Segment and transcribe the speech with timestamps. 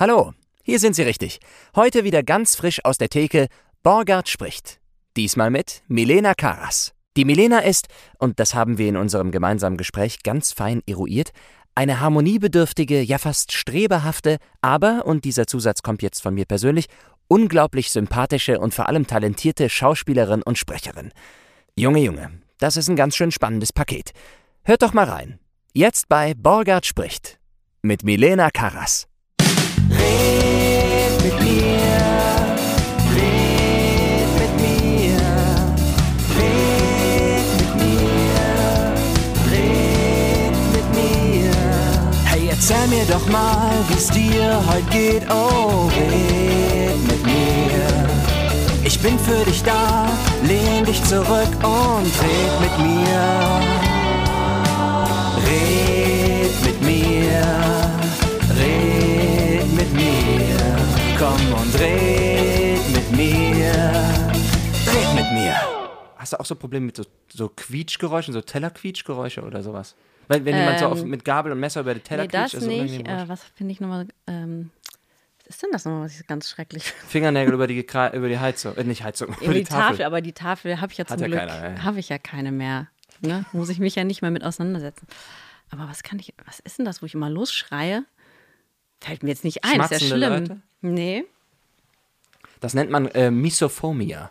[0.00, 0.32] Hallo,
[0.62, 1.40] hier sind Sie richtig.
[1.74, 3.48] Heute wieder ganz frisch aus der Theke.
[3.82, 4.78] Borgard spricht.
[5.16, 6.94] Diesmal mit Milena Karas.
[7.16, 7.88] Die Milena ist,
[8.20, 11.30] und das haben wir in unserem gemeinsamen Gespräch ganz fein eruiert,
[11.74, 16.86] eine harmoniebedürftige, ja fast strebehafte, aber, und dieser Zusatz kommt jetzt von mir persönlich,
[17.26, 21.10] unglaublich sympathische und vor allem talentierte Schauspielerin und Sprecherin.
[21.74, 24.12] Junge, Junge, das ist ein ganz schön spannendes Paket.
[24.62, 25.40] Hört doch mal rein.
[25.72, 27.40] Jetzt bei Borgard spricht.
[27.82, 29.07] Mit Milena Karas.
[29.98, 32.00] Red mit mir,
[33.14, 35.20] red mit mir,
[36.38, 38.40] red mit mir,
[39.50, 41.52] red mit mir.
[42.24, 48.08] Hey, erzähl mir doch mal, wie's dir heute geht, oh, red mit mir.
[48.84, 50.08] Ich bin für dich da,
[50.42, 53.20] lehn dich zurück und red mit mir.
[55.46, 57.42] Red mit mir,
[59.98, 60.56] mir,
[61.18, 63.72] komm und red mit mir,
[64.86, 65.54] red mit mir.
[66.16, 69.94] Hast du auch so Probleme mit so, so Quietschgeräuschen, so Tellerquietschgeräusche oder sowas?
[70.28, 72.50] Weil wenn jemand so auf, mit Gabel und Messer über die Teller Ähm, Nee, das
[72.52, 73.08] quietscht, ist nicht.
[73.08, 74.70] Äh, was finde ich nochmal, ähm,
[75.38, 77.06] was ist denn das nochmal, was ich ganz schrecklich finde?
[77.10, 79.90] Fingernägel über die, über die Heizung, äh, nicht Heizung, über Über die, die Tafel.
[79.90, 80.04] Tafel.
[80.04, 82.88] aber die Tafel habe ich ja Hat zum ja Glück, habe ich ja keine mehr.
[83.20, 83.44] Ne?
[83.52, 85.06] Muss ich mich ja nicht mehr mit auseinandersetzen.
[85.70, 88.04] Aber was kann ich, was ist denn das, wo ich immer losschreie?
[89.00, 90.20] Fällt mir jetzt nicht ein, ist ja schlimm.
[90.32, 90.60] Leute?
[90.80, 91.24] Nee.
[92.60, 94.30] Das nennt man äh, Misophomia.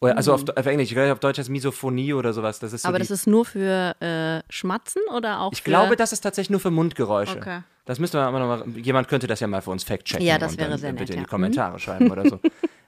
[0.00, 2.58] Oder, also auf, auf Englisch, ich glaube auf Deutsch heißt Misophonie oder sowas.
[2.58, 2.94] Das ist so Hm.
[2.94, 5.70] Aber die, das ist nur für äh, Schmatzen oder auch ich für.
[5.70, 7.38] glaube, das ist tatsächlich nur für Mundgeräusche.
[7.38, 7.60] Okay.
[7.86, 10.36] Das müsste man aber noch mal, jemand könnte das ja mal für uns fact-checken Ja,
[10.38, 11.26] das und wäre dann sehr bitte nett, in die ja.
[11.26, 11.30] Mhm.
[11.30, 12.40] Kommentare schreiben oder so.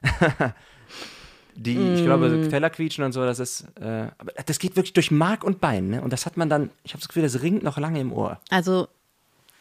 [1.55, 2.45] die, ich glaube, Mhm.
[2.45, 5.89] so Tellerquietschen und so, das ist, äh, aber das geht wirklich durch Mark und Bein,
[5.89, 6.03] ne?
[6.03, 8.41] Und das hat man dann, ich habe das Gefühl, das ringt noch lange im Ohr.
[8.51, 8.89] Also,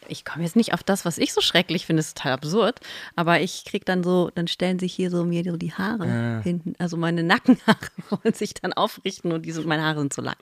[0.06, 2.80] ich komme jetzt nicht auf das, was ich so schrecklich finde, ist total absurd.
[3.16, 6.74] Aber ich krieg dann so, dann stellen sich hier so mir so die Haare hinten,
[6.78, 7.78] also meine Nackenhaare
[8.10, 10.36] wollen sich dann aufrichten und die sind, meine Haare sind zu lang.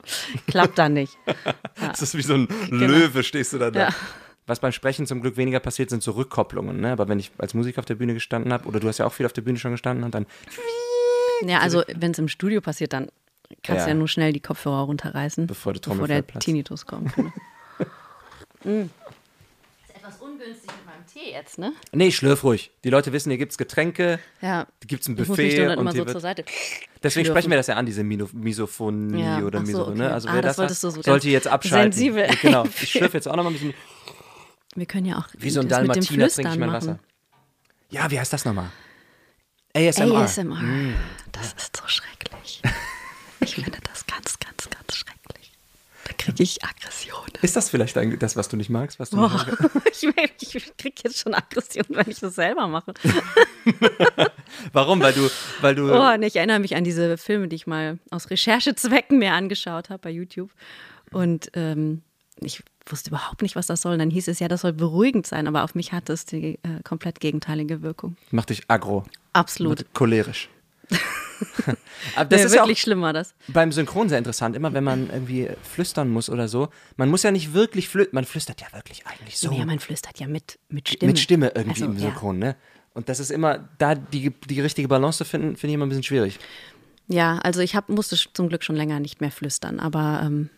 [0.47, 1.17] Klappt dann nicht.
[1.81, 3.81] Das ist wie so ein Löwe, stehst du da da.
[3.89, 3.95] Ja.
[4.47, 6.81] Was beim Sprechen zum Glück weniger passiert, sind so Rückkopplungen.
[6.81, 6.93] Ne?
[6.93, 9.13] Aber wenn ich als Musiker auf der Bühne gestanden habe, oder du hast ja auch
[9.13, 10.27] viel auf der Bühne schon gestanden, und dann
[11.43, 13.09] Ja, also wenn es im Studio passiert, dann
[13.63, 13.85] kannst Ja.
[13.85, 16.27] du ja nur schnell die Kopfhörer runterreißen, Bevor der bevor der.
[16.27, 17.15] Tinnitus kommt.
[17.15, 17.33] Genau.
[18.65, 18.91] mm.
[20.39, 21.73] Ungünstig mit meinem Tee jetzt, ne?
[21.93, 22.71] Nee, schlürf ruhig.
[22.85, 24.67] Die Leute wissen, hier gibt es Getränke, Ja.
[24.87, 26.45] gibt es ein Ich muss mich Buffet dann und immer so zur Seite.
[27.03, 30.03] Deswegen sprechen wir das ja an, diese Misophonie Ja, oder so, Miso, okay.
[30.03, 31.93] Also Ah, wer das das, hat, du so sollte jetzt abschalten.
[31.93, 32.65] sensibel Genau.
[32.83, 33.75] Ich schlürfe jetzt auch noch mal ein bisschen.
[34.75, 36.89] Wir können ja auch Wie so ein das Dalmatiner trinke ich mein machen.
[36.89, 36.99] Wasser.
[37.91, 38.71] Ja, wie heißt das nochmal?
[39.75, 40.17] ASMR.
[40.23, 40.55] ASMR.
[40.61, 40.95] Mm.
[41.33, 42.63] Das ist so schrecklich.
[43.41, 44.86] Ich finde das ganz, ganz, ganz
[46.27, 47.33] kriege ich Aggressionen.
[47.43, 48.99] Ist das vielleicht ein, das, was du nicht magst?
[48.99, 50.03] Was du Boah, nicht magst?
[50.41, 52.95] ich, ich kriege jetzt schon Aggressionen, wenn ich das selber mache.
[54.73, 55.01] Warum?
[55.01, 55.29] Weil du,
[55.61, 59.19] weil du Oh, nee, ich erinnere mich an diese Filme, die ich mal aus Recherchezwecken
[59.19, 60.51] mir angeschaut habe bei YouTube.
[61.13, 62.03] Und ähm,
[62.41, 63.95] ich wusste überhaupt nicht, was das soll.
[63.95, 66.59] Und dann hieß es ja, das soll beruhigend sein, aber auf mich hat es die
[66.63, 68.17] äh, komplett gegenteilige Wirkung.
[68.31, 69.79] macht dich aggro, Absolut.
[69.79, 70.49] wird cholerisch.
[72.17, 73.35] Aber das Nee, ist ja auch wirklich schlimmer, das.
[73.49, 76.69] beim Synchron sehr interessant, immer wenn man irgendwie flüstern muss oder so.
[76.97, 80.19] Man muss ja nicht wirklich flüstern, man flüstert ja wirklich eigentlich so Ja, man flüstert
[80.21, 81.13] ja mit, mit Stimme.
[81.13, 82.09] mit Stimme irgendwie Also, im ja.
[82.11, 82.57] Synchron, ne?
[82.95, 85.91] Und das ist immer, da die, die richtige Balance zu finden, finde ich immer ein
[85.91, 86.39] bisschen schwierig.
[87.09, 90.49] Ja, also ich hab, musste zum Glück schon länger nicht mehr flüstern, aber ähm,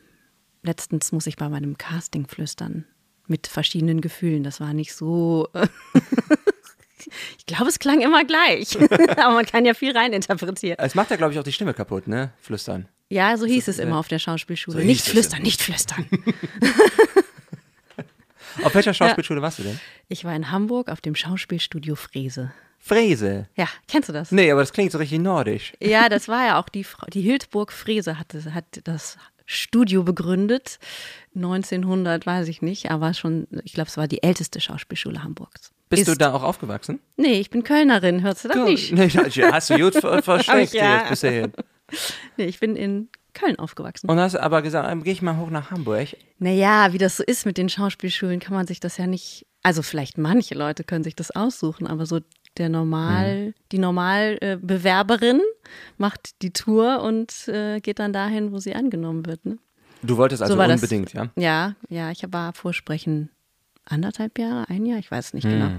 [0.63, 2.85] letztens muss ich bei meinem Casting flüstern
[3.27, 4.43] mit verschiedenen Gefühlen.
[4.45, 5.49] Das war nicht so.
[7.39, 8.77] ich glaube, es klang immer gleich,
[9.17, 10.77] aber man kann ja viel reininterpretieren.
[10.79, 12.33] Es macht ja, glaube ich, auch die Stimme kaputt, ne?
[12.41, 12.89] Flüstern.
[13.11, 14.79] Ja, so hieß es immer auf der Schauspielschule.
[14.81, 16.07] So nicht hieß es flüstern, nicht flüstern.
[18.65, 19.79] Auf welcher Schauspielschule warst du denn?
[20.09, 22.51] Ich war in Hamburg auf dem Schauspielstudio Frese.
[22.79, 23.49] Fräse.
[23.57, 24.33] Ja, kennst du das?
[24.33, 25.73] Nee, aber das klingt so richtig nordisch.
[25.81, 29.17] Ja, das war ja auch die Frau, die Hildburg Frese hat, das- hat das
[29.47, 30.79] Studio begründet.
[31.35, 35.71] 1900, weiß ich nicht, aber schon, ich glaube, es war die älteste Schauspielschule Hamburgs.
[35.89, 37.01] Bist Ist, du da auch aufgewachsen?
[37.17, 38.93] Nee, ich bin Kölnerin, hörst du das nicht?
[38.93, 40.99] Nee, hast du gut ver versteckt ja.
[40.99, 41.53] jetzt bis hierhin.
[42.37, 44.11] Nee, ich bin in Köln aufgewachsen.
[44.11, 46.09] Und hast aber gesagt, ähm, geh ich mal hoch nach Hamburg.
[46.39, 49.83] Naja, wie das so ist mit den Schauspielschulen, kann man sich das ja nicht, also
[49.83, 52.21] vielleicht manche Leute können sich das aussuchen, aber so
[52.59, 55.41] der Normal, die Normalbewerberin
[55.97, 59.47] macht die Tour und äh, geht dann dahin, wo sie angenommen wird.
[59.47, 59.59] Ne?
[60.03, 61.15] Du wolltest also so unbedingt, das.
[61.15, 61.31] ja?
[61.37, 63.31] Ja, ja, ich war Vorsprechen
[63.91, 65.71] anderthalb Jahre, ein Jahr, ich weiß es nicht genau.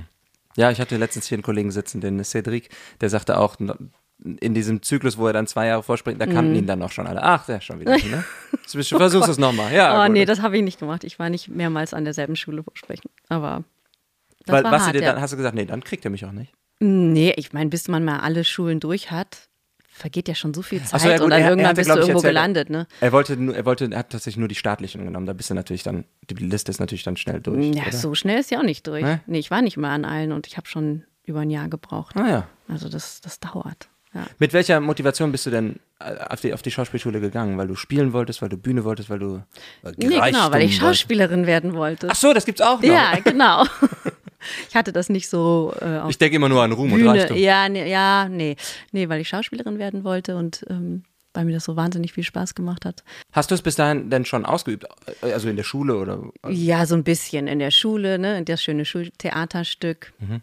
[0.56, 2.70] Ja, ich hatte letztens hier einen Kollegen sitzen, den Cedric,
[3.02, 3.58] der sagte auch,
[4.22, 7.08] in diesem Zyklus, wo er dann zwei Jahre vorspricht, da kannten ihn dann auch schon
[7.08, 7.24] alle.
[7.24, 8.26] Ach, der schon wieder, ne?
[8.72, 9.74] Du versuchst es nochmal.
[9.74, 10.14] Ja, oh gut.
[10.14, 11.04] nee, das habe ich nicht gemacht.
[11.04, 13.10] Ich war nicht mehrmals an derselben Schule vorsprechen.
[13.30, 13.64] Aber
[14.46, 15.14] Das Weil, war was hart, du dir ja.
[15.14, 16.54] dann, hast du gesagt, nee, dann kriegt er mich auch nicht.
[16.80, 19.49] Nee, ich meine, bis man mal alle Schulen durch hat,
[20.00, 21.76] vergeht ja schon so viel Zeit so, ja, gut, und dann er- er irgendwann hatte,
[21.82, 22.88] bist du irgendwo erzählt- gelandet, ne?
[23.02, 25.26] Er wollte, nur- er wollte, er hat tatsächlich nur die staatlichen genommen.
[25.26, 27.76] Da bist du natürlich dann, die Liste ist natürlich dann schnell durch.
[27.76, 27.92] Ja, oder?
[27.92, 29.04] so schnell ist ja auch nicht durch.
[29.04, 29.22] Ne?
[29.28, 32.16] Nee, ich war nicht mehr an allen und ich habe schon über ein Jahr gebraucht.
[32.18, 32.48] Ah ja.
[32.68, 33.90] Also das, das dauert.
[34.16, 34.26] Ja.
[34.40, 37.60] Mit welcher Motivation bist du denn äh, auf die, auf die Schauspielschule gegangen?
[37.60, 39.44] Weil du spielen wolltest, weil du Bühne wolltest, weil du
[39.84, 40.78] äh, Nee, genau, weil ich?
[40.78, 42.08] Schauspielerin werden wollte.
[42.10, 42.88] Ach so, das gibt's auch noch.
[42.90, 43.66] ja, genau.
[44.70, 47.12] Ich hatte das nicht so äh, Ich denke immer nur an Ruhm und Bühne.
[47.12, 47.38] Reichtum.
[47.38, 48.56] Ja, nee, ja, nee.
[48.92, 51.04] Nee, weil ich Schauspielerin werden wollte und ähm,
[51.34, 53.04] weil mir das so wahnsinnig viel Spaß gemacht hat.
[53.32, 54.86] Hast du es bis dahin denn schon ausgeübt?
[55.22, 56.24] Also in der Schule oder?
[56.50, 58.44] Ja, so ein bisschen in der Schule, ne?
[58.44, 60.14] Das schöne Schultheaterstück.
[60.20, 60.42] Mhm.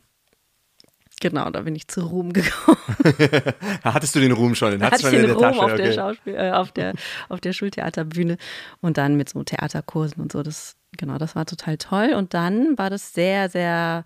[1.20, 2.76] Genau, da bin ich zu Ruhm gekommen.
[3.82, 4.72] Hattest du den Ruhm schon?
[4.72, 5.62] Den hattest hatte ich den in der Ruhm Tasche.
[5.62, 5.94] auf, der okay.
[5.94, 6.92] Schauspiel, äh, auf, der,
[7.31, 8.37] auf der Schultheaterbühne
[8.82, 10.42] und dann mit so Theaterkursen und so.
[10.42, 12.14] Das, genau, das war total toll.
[12.14, 14.04] Und dann war das sehr, sehr.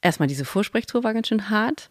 [0.00, 1.90] Erstmal diese Vorsprechtour war ganz schön hart.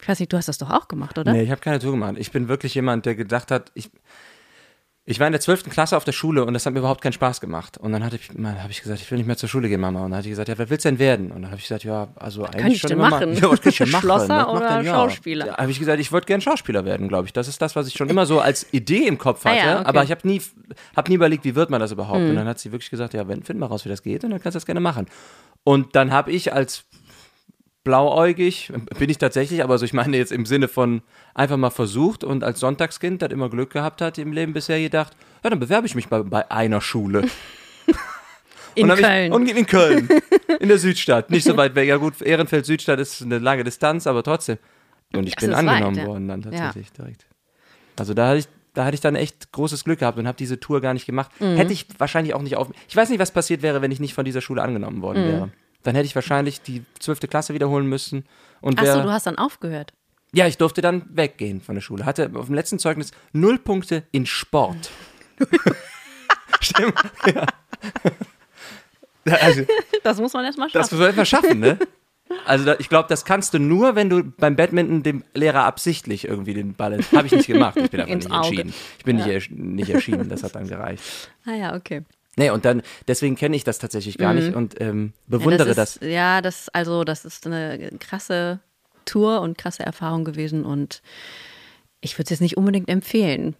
[0.00, 1.32] Ich weiß nicht, du hast das doch auch gemacht, oder?
[1.32, 2.14] Nee, ich habe keine Tour gemacht.
[2.18, 3.90] Ich bin wirklich jemand, der gedacht hat, ich,
[5.06, 5.64] ich war in der 12.
[5.68, 7.76] Klasse auf der Schule und das hat mir überhaupt keinen Spaß gemacht.
[7.76, 9.80] Und dann hatte ich, mal, habe ich gesagt, ich will nicht mehr zur Schule gehen,
[9.80, 10.02] Mama.
[10.02, 11.30] Und dann hat sie gesagt, ja, wer willst du denn werden?
[11.30, 13.34] Und dann habe ich gesagt, ja, also eigentlich kann ich schon denn immer machen?
[13.34, 14.02] Mal, ja, was kann ich denn machen?
[14.02, 14.94] Schlosser Was oder denn, ja.
[14.94, 15.46] Schauspieler?
[15.46, 17.34] Da habe ich gesagt, ich wollte gern Schauspieler werden, glaube ich.
[17.34, 19.58] Das ist das, was ich schon immer so als Idee im Kopf Ah hatte.
[19.58, 19.80] ja, okay.
[19.80, 19.86] Hm.
[19.86, 20.40] Aber ich habe nie,
[20.96, 22.20] hab nie überlegt, wie wird man das überhaupt?
[22.20, 24.30] Und dann hat sie wirklich gesagt, ja, wenn, find mal raus, wie das geht und
[24.30, 25.06] dann kannst du das gerne machen.
[25.64, 26.84] Und dann habe ich als
[27.84, 31.02] blauäugig, bin ich tatsächlich, aber so ich meine jetzt im Sinne von
[31.34, 35.12] einfach mal versucht und als Sonntagskind, das immer Glück gehabt hat im Leben bisher gedacht,
[35.42, 37.24] ja, dann bewerbe ich mich bei, bei einer Schule.
[38.74, 39.26] In und Köln.
[39.26, 40.08] Ich, und in Köln,
[40.60, 41.30] in der Südstadt.
[41.30, 41.86] Nicht so weit weg.
[41.88, 44.58] Ja gut, Ehrenfeld Südstadt ist eine lange Distanz, aber trotzdem.
[45.14, 46.08] Und ich Das bin ist angenommen weit, ja.
[46.08, 47.26] worden dann tatsächlich direkt.
[47.96, 50.58] Also da hatte ich da hatte ich dann echt großes Glück gehabt und habe diese
[50.58, 51.30] Tour gar nicht gemacht.
[51.40, 51.54] Mhm.
[51.54, 52.68] Hätte ich wahrscheinlich auch nicht auf.
[52.88, 55.28] Ich weiß nicht, was passiert wäre, wenn ich nicht von dieser Schule angenommen worden Mhm.
[55.32, 55.50] wäre.
[55.84, 58.24] Dann hätte ich wahrscheinlich die zwölfte Klasse wiederholen müssen
[58.60, 59.92] und Achso, du hast dann aufgehört.
[60.32, 62.04] Ja, ich durfte dann weggehen von der Schule.
[62.04, 64.90] Hatte auf dem letzten Zeugnis null Punkte in Sport.
[66.60, 66.94] Stimmt.
[67.32, 67.46] Ja.
[69.40, 69.62] Also,
[70.02, 70.94] Das muss man erstmal das schaffen.
[70.96, 71.78] muss man einfach schaffen, ne?
[72.46, 76.26] Also da, ich glaube, das kannst du nur, wenn du beim Badminton dem Lehrer absichtlich
[76.26, 76.98] irgendwie den Ball.
[77.14, 77.76] Habe ich nicht gemacht.
[77.76, 78.46] Ich bin einfach Ins nicht Auge.
[78.48, 78.74] entschieden.
[78.98, 80.28] Ich bin nicht, ersch- nicht erschienen.
[80.28, 81.02] Das hat dann gereicht.
[81.46, 82.02] Ah ja, okay.
[82.36, 85.70] Nee, und dann, deswegen kenne ich das tatsächlich gar nicht und ähm, bewundere Mhm.
[85.70, 85.94] ja, das.
[85.94, 85.96] das.
[86.02, 88.60] Ist, ja, das, also, das ist eine krasse
[89.04, 91.02] Tour und krasse Erfahrung gewesen und
[92.00, 93.54] ich würde es jetzt nicht unbedingt empfehlen.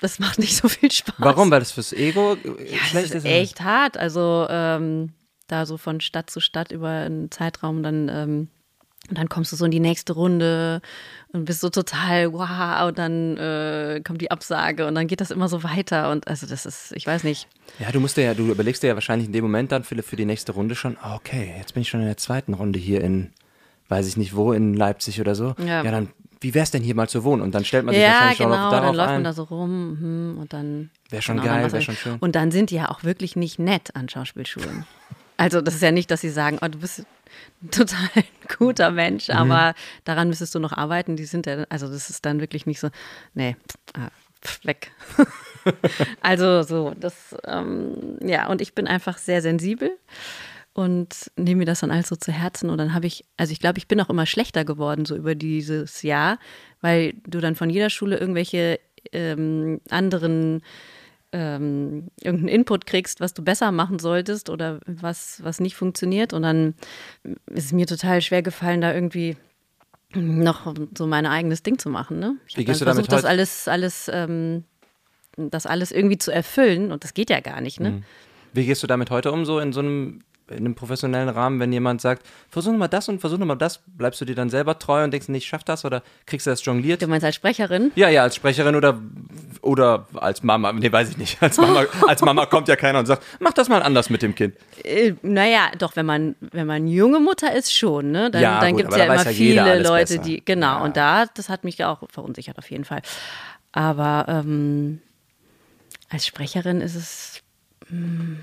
[0.00, 1.14] Das macht nicht so viel Spaß.
[1.18, 1.50] Warum?
[1.50, 3.30] Weil das fürs Ego äh, Ja, schlecht das ist ist?
[3.30, 3.96] echt hart.
[3.96, 5.12] Also ähm,
[5.46, 8.48] da so von Stadt zu Stadt über einen Zeitraum, dann ähm,
[9.08, 10.80] und dann kommst du so in die nächste Runde
[11.32, 15.30] und bist so total wow und dann äh, kommt die Absage und dann geht das
[15.30, 17.48] immer so weiter und also das ist, ich weiß nicht.
[17.78, 20.00] Ja, du musst dir ja, du überlegst dir ja wahrscheinlich in dem Moment dann für,
[20.02, 22.78] für die nächste Runde schon, ah, okay, jetzt bin ich schon in der zweiten Runde
[22.78, 23.30] hier in,
[23.88, 25.54] weiß ich nicht wo, in Leipzig oder so.
[25.64, 25.82] Ja.
[25.82, 26.08] dann,
[26.40, 27.40] wie wär's denn hier mal zu wohnen?
[27.42, 29.14] Und dann stellt man sich Ja, wahrscheinlich genau, schon auf, dann darauf läuft ein.
[29.14, 30.90] man da so rum hm, und dann.
[31.10, 32.16] Wär schon dann geil, machst du- wär schon schön.
[32.20, 34.84] Und dann sind die ja auch wirklich nicht nett an Schauspielschulen.
[35.38, 37.04] Also, das ist ja nicht, dass sie sagen, oh, du bist
[37.62, 38.24] ein total
[38.58, 39.34] guter Mensch, Mhm.
[39.34, 39.74] aber
[40.04, 41.16] daran müsstest du noch arbeiten.
[41.16, 42.88] Die sind ja, also, das ist dann wirklich nicht so,
[43.34, 43.56] nee,
[43.94, 44.08] ah,
[44.44, 44.92] pf, weg.
[46.20, 49.90] also, so, das, ähm, ja, und ich bin einfach sehr sensibel
[50.72, 53.60] und nehme mir das dann alles so zu Herzen und dann habe ich, also ich
[53.60, 56.38] glaube, ich bin auch immer schlechter geworden so über dieses Jahr,
[56.82, 58.78] weil du dann von jeder Schule irgendwelche
[59.12, 60.62] ähm, anderen
[61.32, 66.42] ähm, irgendeinen Input kriegst, was du besser machen solltest oder was, was nicht funktioniert und
[66.42, 66.74] dann
[67.46, 69.36] ist es mir total schwer gefallen, da irgendwie
[70.14, 72.18] noch so mein eigenes Ding zu machen.
[72.18, 72.36] Ne?
[72.46, 74.64] Ich habe versucht, das heute- alles, alles, ähm,
[75.36, 77.80] das alles irgendwie zu erfüllen und das geht ja gar nicht.
[77.80, 77.90] Ne?
[77.90, 78.02] Mhm.
[78.52, 81.72] Wie gehst du damit heute um, so in so einem, in einem professionellen Rahmen, wenn
[81.72, 85.02] jemand sagt, versuch mal das und versuch mal das, bleibst du dir dann selber treu
[85.02, 87.02] und denkst, nee, ich schaff das oder kriegst du das jongliert?
[87.02, 87.90] Du meinst als Sprecherin?
[87.96, 89.00] Ja, ja, als Sprecherin oder,
[89.62, 91.42] oder als Mama, nee, weiß ich nicht.
[91.42, 94.34] Als Mama, als Mama kommt ja keiner und sagt, mach das mal anders mit dem
[94.34, 94.54] Kind.
[94.84, 98.30] Äh, naja, doch, wenn man, wenn man junge Mutter ist, schon, ne?
[98.30, 100.22] Dann, Ja, dann gibt es ja immer ja viele Leute, besser.
[100.22, 100.84] die, genau, Ja.
[100.84, 103.02] und da, das hat mich auch verunsichert auf jeden Fall.
[103.72, 105.00] Aber ähm,
[106.08, 107.42] als Sprecherin ist es,
[107.88, 108.38] hm,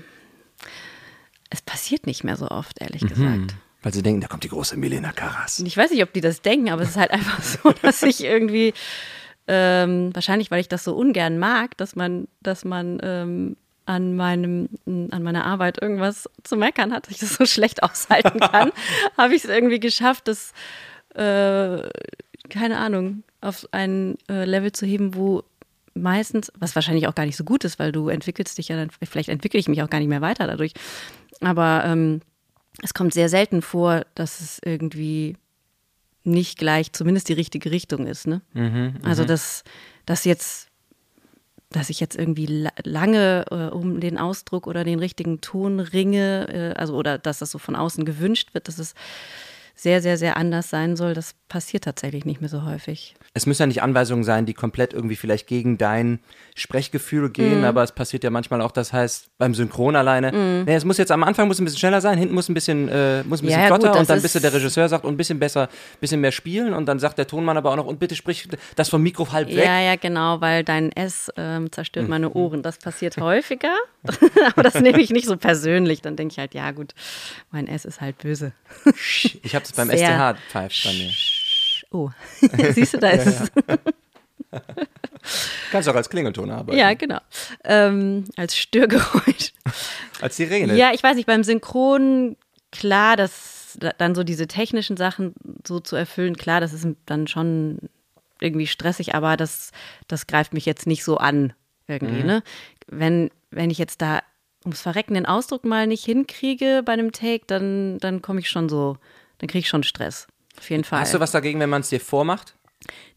[1.54, 3.08] es passiert nicht mehr so oft, ehrlich Mhm.
[3.08, 3.54] gesagt.
[3.82, 5.60] Weil sie denken, da kommt die große Milena Karas.
[5.60, 8.22] Ich weiß nicht, ob die das denken, aber es ist halt einfach so, dass ich
[8.24, 8.72] irgendwie,
[9.46, 13.56] ähm, wahrscheinlich, weil ich das so ungern mag, dass man, dass man ähm,
[13.86, 18.40] an meinem, an meiner Arbeit irgendwas zu meckern hat, dass ich das so schlecht aushalten
[18.40, 18.72] kann,
[19.18, 20.52] habe ich es irgendwie geschafft, das,
[21.14, 21.88] äh,
[22.48, 25.42] keine Ahnung, auf ein äh, Level zu heben, wo
[25.94, 28.90] meistens, was wahrscheinlich auch gar nicht so gut ist, weil du entwickelst dich ja dann,
[28.90, 30.72] vielleicht entwickle ich mich auch gar nicht mehr weiter dadurch,
[31.40, 32.20] aber ähm,
[32.82, 35.36] es kommt sehr selten vor, dass es irgendwie
[36.24, 38.26] nicht gleich zumindest die richtige Richtung ist.
[38.26, 38.40] Ne?
[38.54, 39.62] Mhm, also dass,
[40.06, 40.68] dass jetzt,
[41.70, 46.48] dass ich jetzt irgendwie la lange äh, um den Ausdruck oder den richtigen Ton ringe,
[46.48, 48.94] äh, also oder dass das so von außen gewünscht wird, dass es
[49.76, 53.14] sehr, sehr, sehr anders sein soll, das passiert tatsächlich nicht mehr so häufig.
[53.34, 56.20] Es müssen ja nicht Anweisungen sein, die komplett irgendwie vielleicht gegen dein
[56.54, 57.64] Sprechgefühl gehen, Mhm.
[57.64, 61.10] aber es passiert ja manchmal auch, das heißt, beim Synchron alleine, nee, es muss jetzt
[61.10, 63.60] am Anfang muss ein bisschen schneller sein, hinten muss ein bisschen, äh, muss ein bisschen
[63.62, 65.68] Ja, flotter gut, und dann ist- bis der Regisseur sagt, und ein bisschen besser,
[66.00, 68.88] bisschen mehr spielen und dann sagt der Tonmann aber auch noch, und bitte sprich das
[68.88, 69.56] vom Mikro halb weg.
[69.66, 72.36] Ja, ja, genau, weil dein S ähm, zerstört meine Mhm.
[72.36, 72.62] Ohren.
[72.62, 73.74] Das passiert häufiger,
[74.54, 76.00] aber das nehme ich nicht so persönlich.
[76.02, 76.94] Dann denke ich halt, ja gut,
[77.50, 78.52] mein S ist halt böse.
[79.42, 81.10] Ich habe das beim STH pfeift bei mir.
[81.90, 82.10] Oh,
[82.72, 83.52] siehst du, da ist es.
[85.70, 86.78] Kannst auch als Klingelton arbeiten.
[86.78, 87.18] Ja, genau.
[87.64, 89.52] Ähm, als Störgeräusch.
[90.20, 90.76] Als Sirene.
[90.76, 92.36] Ja, ich weiß nicht, beim Synchron,
[92.70, 95.34] klar, dass da- dann so diese technischen Sachen
[95.66, 97.78] so zu erfüllen, klar, das ist dann schon
[98.40, 99.70] irgendwie stressig, aber das,
[100.08, 101.54] das greift mich jetzt nicht so an
[101.88, 102.42] irgendwie, ne?
[102.86, 104.20] Wenn, wenn ich jetzt da
[104.64, 108.68] ums Verrecken den Ausdruck mal nicht hinkriege bei einem Take, dann, dann komme ich schon
[108.68, 108.98] so,
[109.44, 110.26] dann kriege ich schon Stress.
[110.56, 111.00] Auf jeden Fall.
[111.00, 112.54] Hast du was dagegen, wenn man es dir vormacht?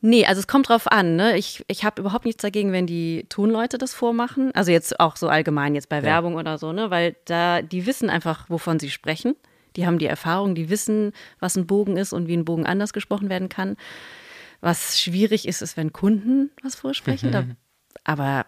[0.02, 1.16] Nee, also es kommt drauf an.
[1.16, 1.38] Ne?
[1.38, 4.52] Ich, ich habe überhaupt nichts dagegen, wenn die Tonleute das vormachen.
[4.54, 6.90] Also jetzt auch so allgemein, jetzt bei Werbung oder so, ne?
[6.90, 9.38] Weil da, die wissen einfach, wovon sie sprechen.
[9.78, 12.92] Die haben die Erfahrung, die wissen, was ein Bogen ist und wie ein Bogen anders
[12.92, 13.78] gesprochen werden kann.
[14.60, 17.32] Was schwierig ist, ist, wenn Kunden was vorsprechen.
[17.32, 17.46] Da,
[18.04, 18.46] aber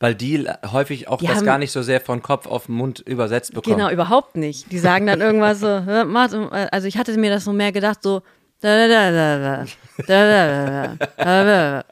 [0.00, 3.54] weil die häufig auch die das gar nicht so sehr von Kopf auf Mund übersetzt
[3.54, 3.76] bekommen.
[3.76, 4.70] Genau, überhaupt nicht.
[4.72, 8.22] Die sagen dann irgendwas so, also ich hatte mir das so mehr gedacht, so
[8.60, 9.64] da da da da
[10.06, 11.84] da da da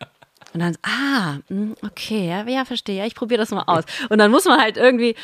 [0.54, 1.38] und dann, ah,
[1.84, 3.82] okay, ja, ja verstehe, ja, ich probiere das mal aus.
[4.08, 5.16] Und dann muss man halt irgendwie,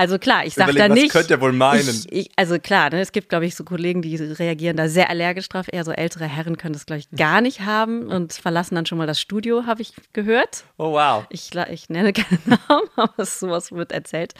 [0.00, 1.12] also klar, ich sage da nicht.
[1.12, 1.86] könnte er wohl meinen?
[1.86, 5.10] Ich, ich, also klar, ne, es gibt, glaube ich, so Kollegen, die reagieren da sehr
[5.10, 5.66] allergisch drauf.
[5.70, 8.96] Eher so ältere Herren können das, glaube ich, gar nicht haben und verlassen dann schon
[8.96, 10.64] mal das Studio, habe ich gehört.
[10.78, 11.26] Oh wow.
[11.28, 14.32] Ich, ich nenne keine Namen, aber sowas wird erzählt.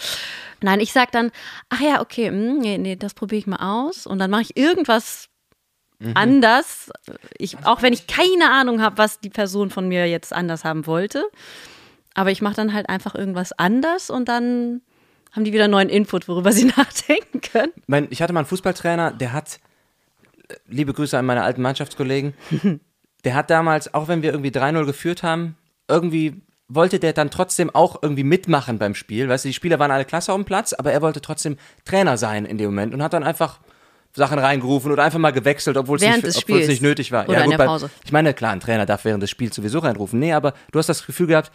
[0.63, 1.31] Nein, ich sage dann,
[1.69, 4.07] ach ja, okay, hm, nee, nee, das probiere ich mal aus.
[4.07, 5.29] Und dann mache ich irgendwas
[6.15, 6.91] anders.
[7.37, 10.87] Ich, auch wenn ich keine Ahnung habe, was die Person von mir jetzt anders haben
[10.87, 11.23] wollte.
[12.15, 14.81] Aber ich mache dann halt einfach irgendwas anders und dann
[15.33, 17.73] haben die wieder neuen Input, worüber sie nachdenken können.
[17.87, 19.61] Mein, ich hatte mal einen Fußballtrainer, der hat,
[20.69, 22.35] liebe Grüße an meine alten Mannschaftskollegen,
[23.25, 25.57] der hat damals, auch wenn wir irgendwie 3-0 geführt haben,
[25.89, 26.41] irgendwie
[26.73, 29.29] wollte der dann trotzdem auch irgendwie mitmachen beim Spiel.
[29.29, 32.17] Weißt du, die Spieler waren alle klasse auf dem Platz, aber er wollte trotzdem Trainer
[32.17, 33.59] sein in dem Moment und hat dann einfach
[34.13, 37.29] Sachen reingerufen oder einfach mal gewechselt, obwohl es nicht, nicht nötig war.
[37.29, 37.91] Oder ja, in gut, der bei- Pause.
[38.05, 40.19] Ich meine, klar, ein Trainer darf während des Spiels sowieso reinrufen.
[40.19, 41.51] Nee, aber du hast das Gefühl gehabt,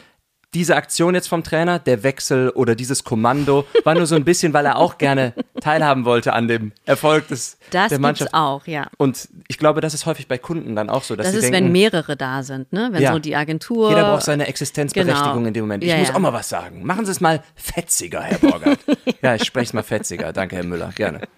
[0.54, 4.54] diese Aktion jetzt vom Trainer, der Wechsel oder dieses Kommando, war nur so ein bisschen,
[4.54, 8.34] weil er auch gerne teilhaben wollte an dem Erfolg des, Das der Mannschaft.
[8.34, 8.88] auch, ja.
[8.98, 11.52] Und ich glaube, das ist häufig bei Kunden dann auch so, dass Das sie ist,
[11.52, 12.90] denken, wenn mehrere da sind, ne?
[12.92, 13.12] Wenn Ja.
[13.14, 13.90] so die Agentur.
[13.90, 15.48] jeder braucht seine Existenzberechtigung Genau.
[15.48, 15.84] in dem Moment.
[15.84, 16.16] Ich Ja, muss ja.
[16.16, 16.86] auch mal was sagen.
[16.86, 18.80] Machen Sie es mal fetziger, Herr Borgert.
[19.22, 20.32] ja, ich spreche es mal fetziger.
[20.32, 20.92] Danke, Herr Müller.
[20.96, 21.22] Gerne.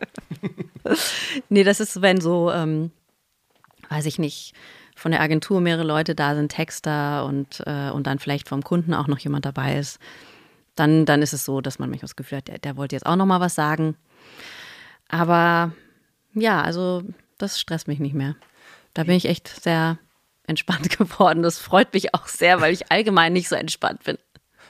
[1.49, 2.91] Nee, das ist, wenn so, ähm,
[3.89, 4.53] weiß ich nicht,
[4.97, 8.93] von der Agentur mehrere Leute da sind, Texter und, äh, und dann vielleicht vom Kunden
[8.93, 9.99] auch noch jemand dabei ist.
[10.75, 13.05] Dann, dann ist es so, dass man manchmal das Gefühl hat, der, der wollte jetzt
[13.05, 13.95] auch noch mal was sagen.
[15.07, 15.71] Aber
[16.33, 17.03] ja, also
[17.37, 18.35] das stresst mich nicht mehr.
[18.93, 19.97] Da bin ich echt sehr
[20.47, 21.43] entspannt geworden.
[21.43, 24.17] Das freut mich auch sehr, weil ich allgemein nicht so entspannt bin.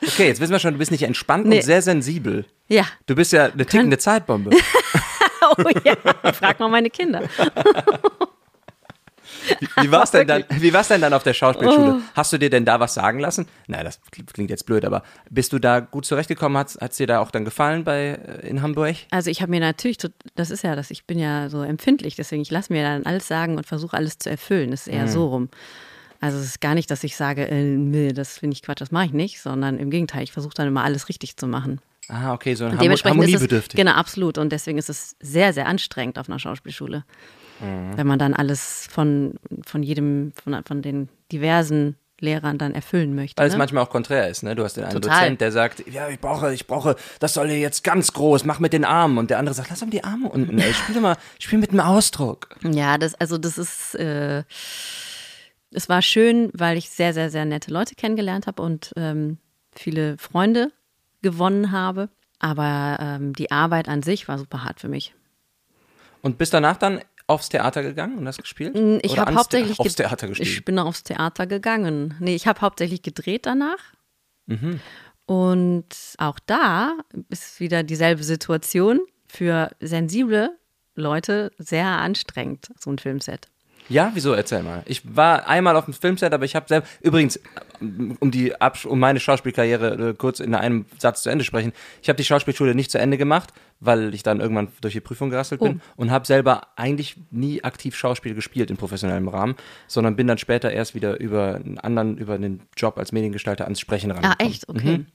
[0.05, 1.57] Okay, jetzt wissen wir schon, du bist nicht entspannt Nee.
[1.57, 2.45] und sehr sensibel.
[2.67, 4.51] Ja, Du bist ja eine tickende Zeitbombe.
[5.57, 5.95] oh ja,
[6.33, 7.23] frag mal meine Kinder.
[9.81, 11.33] Wie war's denn dann, wie war's denn dann auf der Oh.
[11.35, 12.01] Schauspielschule?
[12.13, 13.47] Hast du dir denn da was sagen lassen?
[13.67, 13.99] Nein, das
[14.33, 16.57] klingt jetzt blöd, aber bist du da gut zurechtgekommen?
[16.57, 18.95] Hat es dir da auch dann gefallen bei, äh, in Hamburg?
[19.11, 19.97] Also ich habe mir natürlich,
[20.35, 23.27] das ist ja das, ich bin ja so empfindlich, deswegen ich lasse mir dann alles
[23.27, 24.71] sagen und versuche alles zu erfüllen.
[24.71, 25.49] Das ist eher so rum.
[26.19, 28.91] Also es ist gar nicht, dass ich sage, äh, nee, das finde ich Quatsch, das
[28.91, 31.79] mache ich nicht, sondern im Gegenteil, ich versuche dann immer alles richtig zu machen.
[32.09, 33.77] Ah, okay, so ein Und Harmo dementsprechend ist es, harmoniebedürftig.
[33.77, 34.37] genau, absolut.
[34.37, 37.03] Und deswegen ist es sehr, sehr anstrengend auf einer Schauspielschule.
[37.59, 37.97] Mhm.
[37.97, 39.35] Wenn man dann alles von,
[39.65, 43.39] von jedem, von, von den diversen Lehrern dann erfüllen möchte.
[43.39, 43.59] Weil es ne?
[43.59, 44.55] manchmal auch konträr ist, ne?
[44.55, 45.19] Du hast den einen Total.
[45.19, 48.59] Dozent, der sagt, ja, ich brauche, ich brauche, das soll hier jetzt ganz groß, mach
[48.59, 49.17] mit den Armen.
[49.17, 51.79] Und der andere sagt, lass mal die Arme unten, ey, spiel mal, spiel mit dem
[51.79, 52.55] Ausdruck.
[52.63, 54.43] Ja, das, also das ist, äh,
[55.71, 59.37] es war schön, weil ich sehr, sehr, sehr nette Leute kennengelernt habe und ähm,
[59.75, 60.71] viele Freunde
[61.21, 62.09] gewonnen habe.
[62.39, 65.13] Aber ähm, die Arbeit an sich war super hart für mich.
[66.21, 68.75] Und bist danach dann aufs Theater gegangen und hast gespielt?
[69.03, 70.49] Ich habe hauptsächlich aufs Theater gestiegen.
[70.49, 72.15] Ich bin aufs Theater gegangen.
[72.19, 73.93] Nee, ich habe hauptsächlich gedreht danach.
[74.45, 74.79] Mhm.
[75.25, 76.97] Und auch da
[77.29, 79.01] ist wieder dieselbe Situation.
[79.27, 80.57] für sensible
[80.95, 83.49] Leute sehr anstrengend, so ein Filmset.
[83.89, 84.33] Ja, wieso?
[84.33, 84.83] Erzähl mal.
[84.85, 87.39] Ich war einmal auf dem Filmset, aber ich habe selber, übrigens,
[88.19, 92.09] um die Abs um meine Schauspielkarriere äh, kurz in einem Satz zu Ende sprechen, ich
[92.09, 95.61] habe die Schauspielschule nicht zu Ende gemacht, weil ich dann irgendwann durch die Prüfung gerasselt
[95.61, 95.93] bin Oh.
[96.01, 99.55] und habe selber eigentlich nie aktiv Schauspiel gespielt in professionellem Rahmen,
[99.87, 103.79] sondern bin dann später erst wieder über einen anderen, über einen Job als Mediengestalter ans
[103.79, 104.51] Sprechen Ah, rangekommen.
[104.51, 104.67] echt?
[104.67, 105.05] Okay.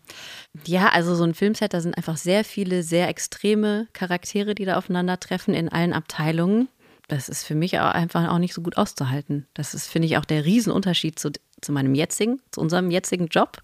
[0.65, 4.77] Ja, also so ein Filmset, da sind einfach sehr viele sehr extreme Charaktere, die da
[4.77, 6.69] aufeinandertreffen in allen Abteilungen.
[7.13, 9.47] Das ist für mich auch einfach auch nicht so gut auszuhalten.
[9.53, 13.59] Das ist, finde ich, auch der Riesenunterschied zu, zu meinem jetzigen, zu unserem jetzigen Job.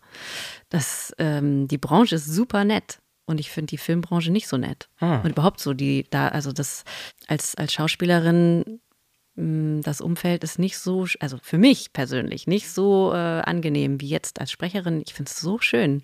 [0.68, 2.98] Das, ähm, die Branche ist super nett.
[3.24, 4.90] Und ich finde die Filmbranche nicht so nett.
[5.22, 6.84] Und überhaupt so, die da, also das
[7.26, 8.80] als, als Schauspielerin
[9.36, 14.08] mh, das Umfeld ist nicht so, also für mich persönlich, nicht so äh, angenehm wie
[14.08, 15.02] jetzt als Sprecherin.
[15.06, 16.02] Ich finde es so schön.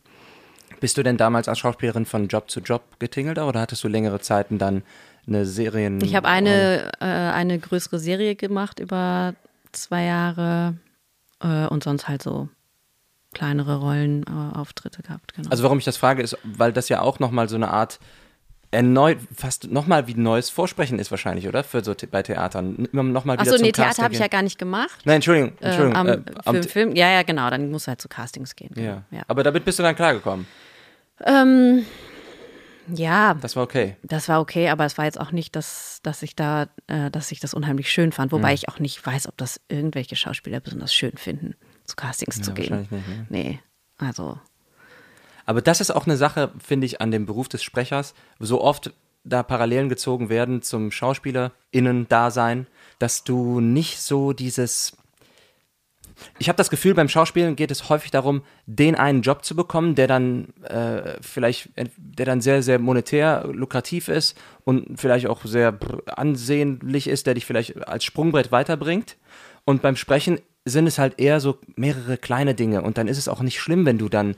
[0.81, 4.21] Bist du denn damals als Schauspielerin von Job zu Job getingelt oder hattest du längere
[4.21, 4.83] Zeiten dann
[5.27, 6.01] eine Serien?
[6.03, 9.35] Ich habe eine, äh, eine größere Serie gemacht über
[9.73, 10.75] zwei Jahre
[11.41, 12.49] äh, und sonst halt so
[13.33, 15.35] kleinere Rollen, äh, Auftritte gehabt.
[15.35, 15.49] Genau.
[15.51, 17.99] Also warum ich das frage, ist, weil das ja auch nochmal so eine Art
[18.71, 21.63] erneut, fast nochmal wie ein neues Vorsprechen ist wahrscheinlich, oder?
[21.63, 22.89] Für so bei Theatern.
[22.93, 25.01] Nochmal Achso, nee, Theater habe ich ja gar nicht gemacht.
[25.05, 26.07] Nein, Entschuldigung, Entschuldigung.
[26.07, 28.09] ähm, am, äh, am für T- Film, ja, ja, genau, dann musst du halt zu
[28.09, 28.71] Castings gehen.
[28.75, 28.87] Genau.
[28.87, 29.03] ja.
[29.11, 29.23] Ja.
[29.29, 30.47] Aber damit bist du dann klargekommen.
[31.25, 31.85] Ähm,
[32.89, 33.97] ja, Das war okay.
[34.03, 37.33] das war okay, aber es war jetzt auch nicht, dass, dass ich da, äh, dass
[37.33, 38.55] ich das unheimlich schön fand, wobei Mhm.
[38.55, 42.71] ich auch nicht weiß, ob das irgendwelche Schauspieler besonders schön finden, zu Castings zu gehen.
[42.71, 43.27] wahrscheinlich nicht, ne?
[43.29, 43.61] Nee,
[43.99, 44.39] also
[45.47, 48.93] Aber das ist auch eine Sache, finde ich, an dem Beruf des Sprechers, so oft
[49.25, 50.91] da Parallelen gezogen werden zum
[51.73, 52.67] SchauspielerInnen-Dasein,
[52.99, 54.97] dass du nicht so dieses.
[56.39, 59.95] Ich habe das Gefühl, beim Schauspielen geht es häufig darum, den einen Job zu bekommen,
[59.95, 65.79] der dann äh, vielleicht, der dann sehr, sehr monetär lukrativ ist und vielleicht auch sehr
[66.25, 69.17] ansehnlich ist, der dich vielleicht als Sprungbrett weiterbringt.
[69.65, 72.83] Und beim Sprechen sind es halt eher so mehrere kleine Dinge.
[72.83, 74.37] Und dann ist es auch nicht schlimm, wenn du dann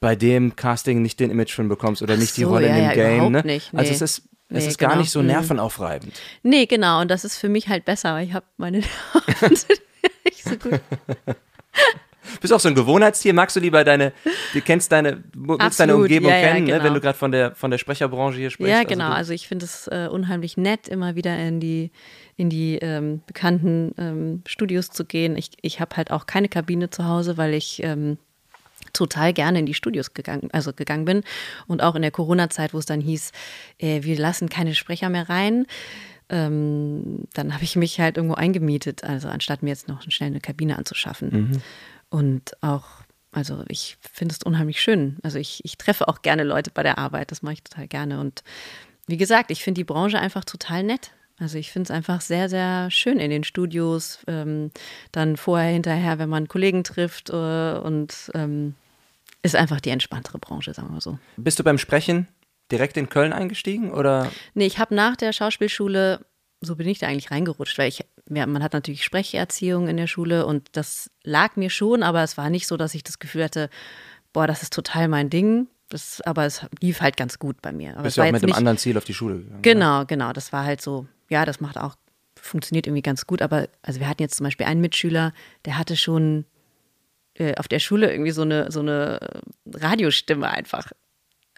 [0.00, 2.84] bei dem Casting nicht den Imagefilm bekommst oder nicht die so, Rolle ja, in dem
[2.88, 3.32] ja, Game.
[3.32, 3.42] Ne?
[3.44, 3.94] nicht, Also nee.
[3.96, 5.00] es ist, es Nee, ist gar genau.
[5.00, 5.26] nicht so Mhm.
[5.28, 6.12] nervenaufreibend.
[6.42, 7.00] Nee, genau.
[7.00, 9.56] Und das ist für mich halt besser, weil ich habe meine Nerven
[10.24, 10.80] nicht so gut.
[12.40, 14.12] Bist auch so ein Gewohnheitstier, magst du lieber deine,
[14.52, 16.72] du kennst deine, willst deine Umgebung ja, ja, kennen, ne?
[16.72, 16.84] genau.
[16.84, 18.70] wenn du gerade von der, von der Sprecherbranche hier sprichst.
[18.70, 19.08] Ja, genau.
[19.08, 21.90] du, Also ich finde es äh, unheimlich nett, immer wieder in die,
[22.36, 25.36] in die ähm, bekannten ähm, Studios zu gehen.
[25.36, 28.18] Ich, ich habe halt auch keine Kabine zu Hause, weil ich ähm,
[28.92, 31.22] total gerne in die Studios gegangen, also gegangen bin.
[31.66, 33.32] Und auch in der Corona-Zeit, wo es dann hieß,
[33.78, 35.66] äh, wir lassen keine Sprecher mehr rein.
[36.32, 40.40] Ähm, dann habe ich mich halt irgendwo eingemietet, also anstatt mir jetzt noch schnell eine
[40.40, 41.30] Kabine anzuschaffen.
[42.08, 42.86] Und auch,
[43.32, 45.18] also ich finde es unheimlich schön.
[45.22, 48.18] Also ich, ich treffe auch gerne Leute bei der Arbeit, das mache ich total gerne.
[48.18, 48.42] Und
[49.06, 51.12] wie gesagt, ich finde die Branche einfach total nett.
[51.38, 54.70] Also ich finde es einfach sehr, sehr schön in den Studios, ähm,
[55.10, 58.74] dann vorher, hinterher, wenn man Kollegen trifft äh, und ähm,
[59.42, 61.18] ist einfach die entspanntere Branche, sagen wir mal so.
[61.36, 62.28] Bist du beim Sprechen
[62.72, 64.30] direkt in Köln eingestiegen oder?
[64.54, 66.24] Nee, ich habe nach der Schauspielschule,
[66.60, 70.06] so bin ich da eigentlich reingerutscht, weil ich, ja, man hat natürlich Sprecherziehung in der
[70.06, 73.44] Schule und das lag mir schon, aber es war nicht so, dass ich das Gefühl
[73.44, 73.70] hatte,
[74.32, 75.68] boah, das ist total mein Ding.
[75.88, 77.92] Das, aber es lief halt ganz gut bei mir.
[77.94, 79.60] Aber Bist war auch mit einem nicht, anderen Ziel auf die Schule gegangen?
[79.60, 80.32] Genau, genau.
[80.32, 81.96] Das war halt so, ja, das macht auch,
[82.34, 83.42] funktioniert irgendwie ganz gut.
[83.42, 85.34] Aber also wir hatten jetzt zum Beispiel einen Mitschüler,
[85.66, 86.46] der hatte schon
[87.34, 89.20] äh, auf der Schule irgendwie so eine, so eine
[89.70, 90.92] Radiostimme einfach.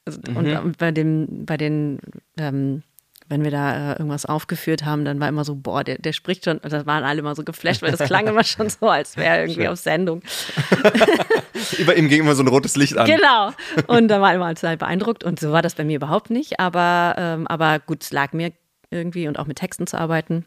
[0.04, 1.98] Also, und, und bei dem, bei den,
[2.38, 2.82] ähm,
[3.28, 6.44] wenn wir da äh, irgendwas aufgeführt haben, dann war immer so, boah, der, der spricht
[6.44, 9.36] schon, da waren alle immer so geflasht, weil das klang immer schon so, als wäre
[9.36, 10.22] er irgendwie auf Sendung.
[11.78, 13.06] Über ihm ging immer so ein rotes Licht an.
[13.06, 13.52] Genau.
[13.86, 15.24] Und da war immer total beeindruckt.
[15.24, 16.60] Und so war das bei mir überhaupt nicht.
[16.60, 18.52] Aber, ähm, aber gut, es lag mir
[18.90, 20.44] irgendwie und auch mit Texten zu arbeiten.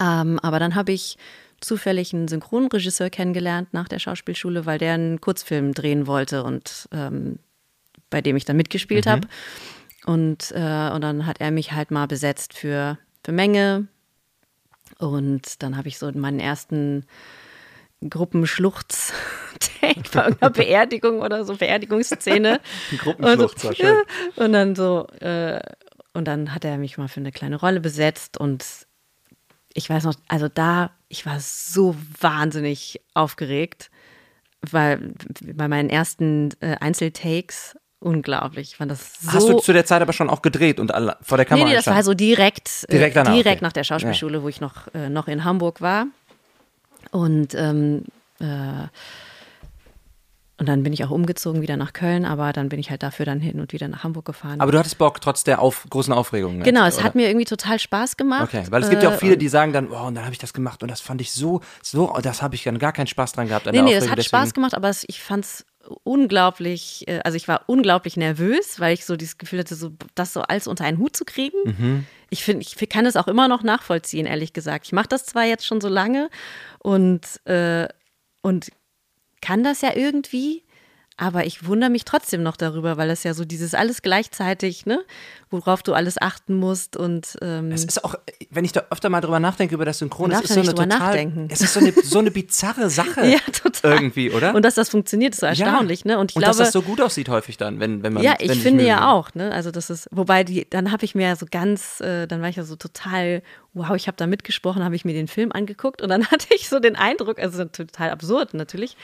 [0.00, 1.16] Ähm, aber dann habe ich
[1.60, 7.38] zufällig einen Synchronregisseur kennengelernt nach der Schauspielschule, weil der einen Kurzfilm drehen wollte und ähm,
[8.10, 9.28] bei dem ich dann mitgespielt habe.
[10.04, 13.88] Und, äh, und dann hat er mich halt mal besetzt für, für Menge.
[14.98, 17.04] Und dann habe ich so meinen ersten
[18.08, 22.60] Gruppenschluchz-Take bei irgendeiner Beerdigung oder so, Beerdigungsszene.
[22.98, 24.02] Gruppenschluchz, war und, ja,
[24.36, 25.60] und dann so, äh,
[26.12, 28.64] und dann hat er mich mal für eine kleine Rolle besetzt und
[29.74, 33.90] ich weiß noch, also da, ich war so wahnsinnig aufgeregt,
[34.62, 38.70] weil bei meinen ersten äh, Einzeltakes unglaublich.
[38.72, 39.32] Ich fand das so.
[39.32, 41.68] Hast du zu der Zeit aber schon auch gedreht und alle, vor der Nee, Kamera
[41.68, 43.64] nee, das war so direkt, äh, Direkt danach, direkt okay.
[43.64, 46.06] nach der Schauspielschule, wo ich noch, äh, noch in Hamburg war.
[47.10, 48.04] Und ähm,
[48.40, 48.44] äh,
[50.58, 53.26] Und dann bin ich auch umgezogen wieder nach Köln, aber dann bin ich halt dafür
[53.26, 54.58] dann hin und wieder nach Hamburg gefahren.
[54.62, 56.60] Aber du hattest Bock trotz der auf, großen Aufregung.
[56.60, 57.04] genau, jetzt, es oder?
[57.08, 58.44] hat mir irgendwie total Spaß gemacht.
[58.44, 60.32] Okay, weil es gibt ja auch Äh, viele, die sagen dann, oh, und dann habe
[60.32, 63.06] ich das gemacht und das fand ich so, so, das habe ich dann gar keinen
[63.06, 63.68] Spaß dran gehabt.
[63.68, 65.66] an Nee, nee, Aufregung, hat Spaß deswegen- gemacht, aber es, ich fand es
[66.04, 70.32] unglaublich, äh, also ich war unglaublich nervös, weil ich so dieses Gefühl hatte, so das
[70.32, 71.56] so alles unter einen Hut zu kriegen.
[71.64, 72.06] Mhm.
[72.30, 74.86] Ich finde, ich kann es auch immer noch nachvollziehen, ehrlich gesagt.
[74.86, 76.28] Ich mache das zwar jetzt schon so lange
[76.78, 77.88] und, äh,
[78.42, 78.70] und
[79.40, 80.64] kann das ja irgendwie,
[81.18, 85.02] aber ich wundere mich trotzdem noch darüber, weil es ja so dieses alles gleichzeitig, ne,
[85.50, 88.16] worauf du alles achten musst und ähm, Es ist auch,
[88.50, 90.86] wenn ich da öfter mal drüber nachdenke über das Synchron, es ist so eine total,
[90.86, 91.48] nachdenken.
[91.50, 93.26] es ist so eine, so eine bizarre Sache.
[93.26, 93.92] ja, total.
[93.92, 94.54] Irgendwie, oder?
[94.54, 96.12] Und dass das funktioniert, ist so erstaunlich, ja.
[96.12, 96.18] ne?
[96.18, 98.34] Und ich und glaube, dass das so gut aussieht häufig dann, wenn, wenn man Ja,
[98.38, 98.88] ich finde mögen.
[98.88, 99.52] ja auch, ne?
[99.52, 102.56] Also das ist, wobei die, dann habe ich mir so ganz, äh, dann war ich
[102.56, 106.10] ja so total, wow, ich habe da mitgesprochen, habe ich mir den Film angeguckt und
[106.10, 108.98] dann hatte ich so den Eindruck, also total absurd natürlich.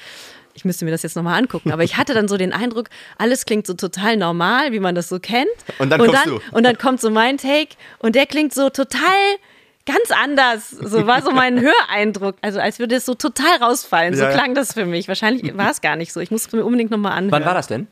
[0.54, 2.88] Ich müsste mir das jetzt nochmal angucken, aber ich hatte dann so den Eindruck,
[3.18, 5.48] alles klingt so total normal, wie man das so kennt.
[5.78, 6.40] Und dann und kommst dann, du.
[6.56, 9.00] Und dann kommt so mein Take und der klingt so total
[9.86, 10.70] ganz anders.
[10.70, 12.36] So war so mein Höreindruck.
[12.42, 14.14] Also als würde es so total rausfallen.
[14.14, 14.34] So Ja, ja.
[14.36, 15.08] klang das für mich.
[15.08, 16.20] Wahrscheinlich war es gar nicht so.
[16.20, 17.32] Ich muss es mir unbedingt nochmal anhören.
[17.32, 17.88] Wann war das denn?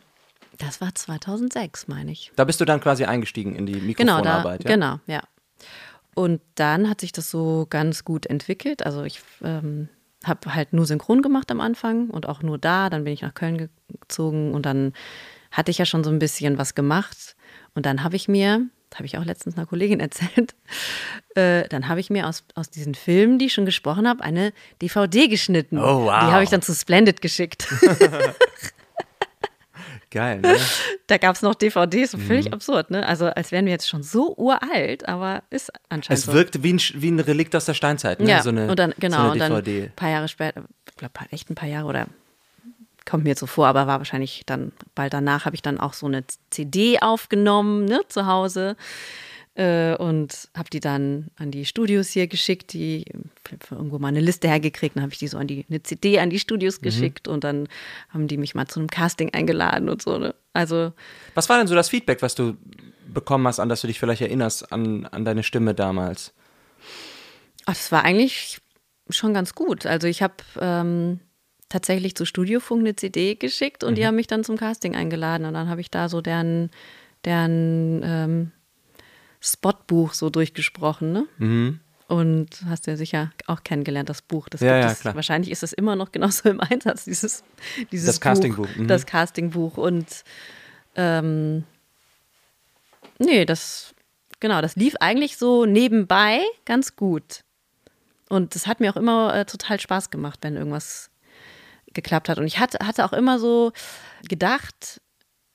[0.59, 2.31] Das war 2006, meine ich.
[2.37, 4.64] Da bist du dann quasi eingestiegen in die Genau, da, Mikrofonarbeit.
[4.64, 4.70] ja?
[4.70, 5.23] genau, ja.
[6.14, 8.85] Und dann hat sich das so ganz gut entwickelt.
[8.85, 9.88] Also ich ähm,
[10.24, 12.90] habe halt nur synchron gemacht am Anfang und auch nur da.
[12.90, 14.92] Dann bin ich nach Köln gezogen und dann
[15.50, 17.37] hatte ich ja schon so ein bisschen was gemacht.
[17.74, 20.54] Und dann habe ich mir, das habe ich auch letztens einer Kollegin erzählt,
[21.35, 24.52] äh, dann habe ich mir aus, aus diesen Filmen, die ich schon gesprochen habe, eine
[24.83, 25.78] DVD geschnitten.
[25.78, 26.20] Oh, wow.
[26.20, 27.68] Die habe ich dann zu Splendid geschickt.
[30.11, 30.57] Geil, ne?
[31.07, 32.20] Da gab es noch DVDs, Mhm.
[32.20, 33.05] völlig absurd, ne?
[33.07, 36.33] Also als wären wir jetzt schon so uralt, aber ist anscheinend Es so.
[36.33, 38.29] wirkte wie ein, wie ein Relikt aus der Steinzeit, ne?
[38.29, 41.14] Ja, so eine, und dann, genau, so und dann ein paar Jahre später, ich glaube
[41.31, 42.07] echt ein paar Jahre oder
[43.07, 45.94] kommt mir jetzt so vor, aber war wahrscheinlich dann bald danach, habe ich dann auch
[45.94, 48.77] so eine CD aufgenommen, ne, zu Hause
[49.61, 53.05] äh, und habe die dann an die Studios hier geschickt, die
[53.70, 56.31] irgendwo mal eine Liste hergekriegt, dann habe ich die so an die, eine CD an
[56.31, 56.40] die Mhm.
[56.40, 57.68] Studios geschickt und dann
[58.09, 60.35] haben die mich mal zu einem Casting eingeladen und so, ne?
[60.55, 60.92] Also
[61.35, 62.57] Was war denn so das Feedback, was du
[63.07, 66.33] bekommen hast, an das du dich vielleicht erinnerst, an, an deine Stimme damals?
[67.66, 68.61] Ach, das war eigentlich
[69.11, 69.85] schon ganz gut.
[69.85, 71.20] Also ich habe ähm,
[71.68, 75.55] tatsächlich zu Studiofunk eine CD geschickt und die haben mich dann zum Casting eingeladen und
[75.55, 76.70] dann habe ich da so deren,
[77.25, 78.53] deren ähm,
[79.40, 81.79] Spotbuch so durchgesprochen, ne?
[82.09, 84.48] Und hast ja sicher auch kennengelernt, das Buch.
[84.48, 85.14] Das Ja, gibt ja, es, klar.
[85.14, 87.44] Wahrscheinlich ist das immer noch genauso im Einsatz, dieses,
[87.92, 88.88] dieses Das Castingbuch, Buch, mhm.
[88.88, 89.76] Das Castingbuch.
[89.76, 90.07] Und
[90.96, 91.64] ähm,
[93.18, 93.94] nee, das,
[94.40, 97.44] genau, das lief eigentlich so nebenbei ganz gut.
[98.29, 101.11] Und das hat mir auch immer äh, total Spaß gemacht, wenn irgendwas
[101.94, 102.38] geklappt hat.
[102.38, 103.72] Und ich hatte, hatte auch immer so
[104.29, 105.00] gedacht,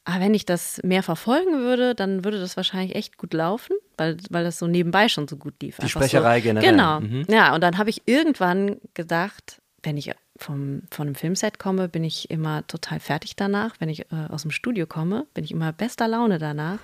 [0.05, 4.17] ah, wenn ich das mehr verfolgen würde, dann würde das wahrscheinlich echt gut laufen, weil,
[4.29, 5.77] weil das so nebenbei schon so gut lief.
[5.77, 6.43] Die Einfach Sprecherei so.
[6.43, 6.71] generell.
[6.71, 6.99] Genau.
[7.01, 7.25] Mhm.
[7.27, 12.03] Ja, und dann habe ich irgendwann gedacht, wenn ich vom, von einem Filmset komme, bin
[12.03, 13.75] ich immer total fertig danach.
[13.79, 16.79] Wenn ich äh, aus dem Studio komme, bin ich immer bester Laune danach.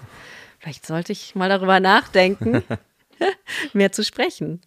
[0.60, 2.64] Vielleicht sollte ich mal darüber nachdenken,
[3.74, 4.62] mehr zu sprechen.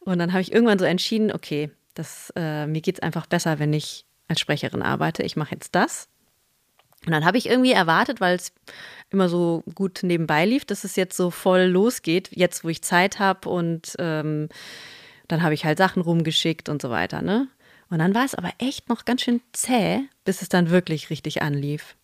[0.00, 3.58] Und dann habe ich irgendwann so entschieden, okay, das, äh, mir geht es einfach besser,
[3.58, 5.22] wenn ich als Sprecherin arbeite.
[5.22, 6.08] Ich mache jetzt das.
[7.06, 8.52] Und dann habe ich irgendwie erwartet, weil es
[9.10, 13.18] immer so gut nebenbei lief, dass es jetzt so voll losgeht, jetzt wo ich Zeit
[13.18, 14.48] habe und ähm,
[15.28, 17.48] dann habe ich halt Sachen rumgeschickt und so weiter, ne?
[17.90, 21.42] Und dann war es aber echt noch ganz schön zäh, bis es dann wirklich richtig
[21.42, 21.96] anlief.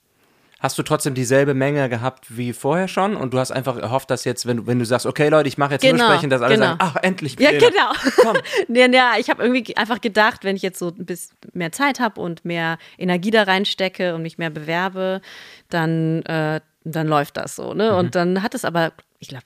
[0.61, 4.25] Hast du trotzdem dieselbe Menge gehabt wie vorher schon und du hast einfach erhofft, dass
[4.25, 6.43] jetzt, wenn du, wenn du sagst, okay Leute, ich mache jetzt nur Genau, sprechen, dass
[6.43, 6.67] alle genau.
[6.67, 7.41] sagen, ach endlich.
[7.41, 7.71] Ja, Milena.
[7.71, 8.13] genau.
[8.23, 8.37] Komm.
[8.77, 11.99] ja, ja, ich habe irgendwie einfach gedacht, wenn ich jetzt so ein bisschen mehr Zeit
[11.99, 15.23] habe und mehr Energie da reinstecke und mich mehr bewerbe,
[15.71, 17.73] dann, äh, dann läuft das so.
[17.73, 17.93] Ne?
[17.93, 17.99] Mhm.
[17.99, 19.45] Und dann hat es aber, ich glaube,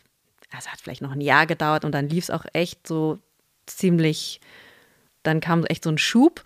[0.58, 3.18] es hat vielleicht noch ein Jahr gedauert und dann lief es auch echt so
[3.66, 4.40] ziemlich,
[5.22, 6.42] dann kam echt so ein Schub.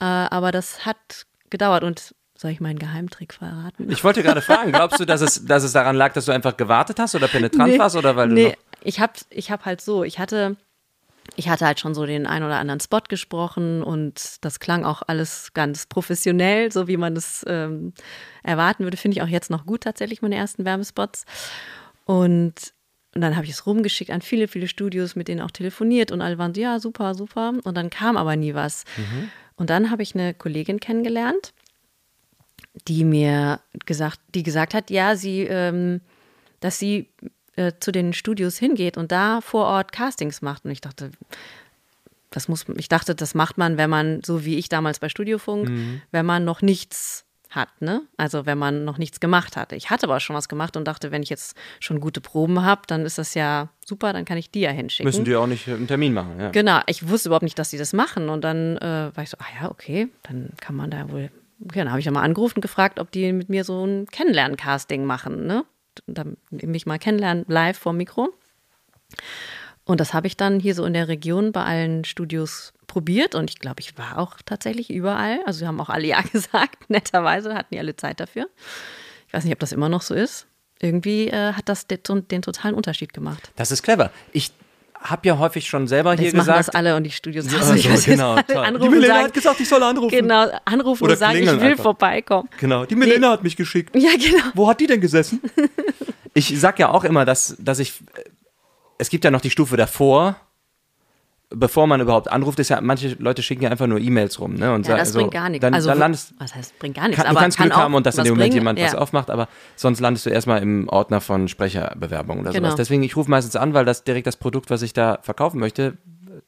[0.00, 3.90] Äh, aber das hat gedauert und soll ich meinen Geheimtrick verraten?
[3.90, 6.56] Ich wollte gerade fragen, glaubst du, dass es, dass es daran lag, dass du einfach
[6.56, 9.80] gewartet hast oder penetrant warst oder weil du nee, noch ich habe ich hab halt
[9.80, 10.56] so, ich hatte,
[11.34, 15.02] ich hatte halt schon so den ein oder anderen Spot gesprochen und das klang auch
[15.06, 17.92] alles ganz professionell, so wie man es ähm,
[18.44, 18.96] erwarten würde.
[18.96, 21.24] Finde ich auch jetzt noch gut tatsächlich, meine ersten Werbespots.
[22.04, 22.72] Und,
[23.14, 26.22] und dann habe ich es rumgeschickt an viele, viele Studios, mit denen auch telefoniert und
[26.22, 27.54] alle waren so, ja, super, super.
[27.64, 28.84] Und dann kam aber nie was.
[29.56, 31.52] Und dann habe ich eine Kollegin kennengelernt,
[32.88, 36.00] die mir gesagt, die gesagt hat, ja, sie, ähm,
[36.60, 37.08] dass sie
[37.56, 40.64] äh, zu den Studios hingeht und da vor Ort Castings macht.
[40.64, 41.10] Und ich dachte,
[42.30, 45.70] das muss, ich dachte, das macht man, wenn man, so wie ich damals bei Studiofunk,
[46.10, 47.24] wenn man noch nichts
[47.56, 48.02] hat, ne?
[48.16, 49.76] Also wenn man noch nichts gemacht hatte.
[49.76, 52.82] Ich hatte aber schon was gemacht und dachte, wenn ich jetzt schon gute Proben habe,
[52.86, 55.06] dann ist das ja super, dann kann ich die ja hinschicken.
[55.06, 56.50] Müssen die auch nicht einen Termin machen, ja.
[56.50, 58.28] Genau, ich wusste überhaupt nicht, dass die das machen.
[58.28, 61.30] Und dann äh, war ich so, ah ja, okay, dann kann man da wohl.
[61.64, 64.06] Okay, dann habe ich dann mal angerufen und gefragt, ob die mit mir so ein
[64.06, 65.64] Kennenlernen-Casting machen, ne?
[66.06, 68.34] Dann mich mal kennenlernen live vor Mikro.
[69.84, 73.50] Und das habe ich dann hier so in der Region bei allen Studios probiert und
[73.50, 75.40] ich glaube, ich war auch tatsächlich überall.
[75.46, 78.48] Also wir haben auch alle Ja gesagt, netterweise hatten die alle Zeit dafür.
[79.28, 80.46] Ich weiß nicht, ob das immer noch so ist.
[80.80, 83.50] Irgendwie äh, hat das den, den, totalen Unterschied gemacht.
[83.56, 84.10] Das ist clever.
[84.32, 84.52] Ich
[85.00, 86.68] habe ja häufig schon selber Jetzt hier machen gesagt.
[86.68, 89.60] das alle und die Studios Ja, mich, so, genau, Die und Milena sagen, hat gesagt,
[89.60, 90.16] ich soll anrufen.
[90.16, 91.82] Genau, anrufen Oder und sagen, ich will einfach.
[91.82, 92.48] vorbeikommen.
[92.58, 93.94] Genau, die Milena hat mich geschickt.
[93.96, 94.44] Ja, genau.
[94.54, 95.40] Wo hat die denn gesessen?
[96.34, 97.94] ich sag ja auch immer, dass, dass ich.
[98.98, 100.36] Es gibt ja noch die Stufe davor,
[101.58, 104.72] bevor man überhaupt anruft, ist ja, manche Leute schicken ja einfach nur E-Mails rum, ne?
[104.72, 105.62] Und Ja, das so, bringt gar nichts.
[105.62, 107.16] Dann, also, dann landest was heißt, bringt gar nichts.
[107.16, 108.60] kann, du aber kannst kann Glück haben und dass in dem Moment bringen.
[108.62, 108.86] jemand ja.
[108.86, 112.66] was aufmacht, aber sonst landest du erstmal im Ordner von Sprecherbewerbung oder Genau.
[112.68, 112.76] sowas.
[112.76, 115.94] Deswegen, ich rufe meistens an, weil das direkt das Produkt, was ich da verkaufen möchte,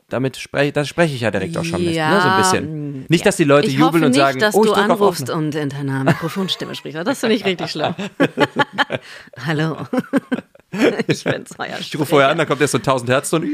[0.09, 2.21] damit spreche, das spreche ich ja direkt auch schon mit, ne?
[2.23, 3.07] so ein bisschen.
[3.09, 5.55] Nicht, dass die Leute ich jubeln und nicht, sagen, dass oh, ich du anrufst und
[5.55, 7.07] in deiner Mikrofonstimme sprichst.
[7.07, 7.95] Das finde ich richtig schlimm.
[9.47, 9.77] Hallo.
[11.07, 13.47] ich bin's, euer Ich rufe vorher an, dann kommt erst so ein 1000 Hertz und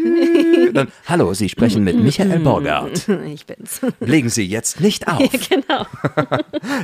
[0.73, 3.09] dann, hallo, Sie sprechen mit Michael Borgert.
[3.27, 3.81] Ich bin's.
[4.01, 5.21] Legen Sie jetzt nicht auf.
[5.49, 5.87] genau.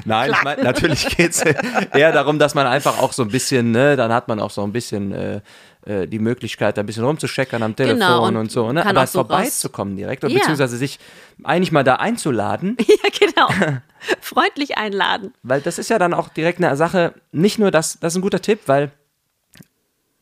[0.04, 1.42] Nein, ich mein, natürlich geht es
[1.92, 4.62] eher darum, dass man einfach auch so ein bisschen, ne, dann hat man auch so
[4.62, 5.40] ein bisschen äh,
[5.86, 8.86] äh, die Möglichkeit, da ein bisschen rumzuscheckern am Telefon Genau, und und, so, ne?
[8.86, 10.38] Aber so vorbeizukommen direkt oder Ja.
[10.38, 10.98] beziehungsweise sich
[11.42, 13.48] eigentlich mal da einzuladen, Ja, genau.
[14.20, 15.32] Freundlich einladen.
[15.42, 18.22] weil das ist ja dann auch direkt eine Sache, nicht nur das, das ist ein
[18.22, 18.90] guter Tipp, weil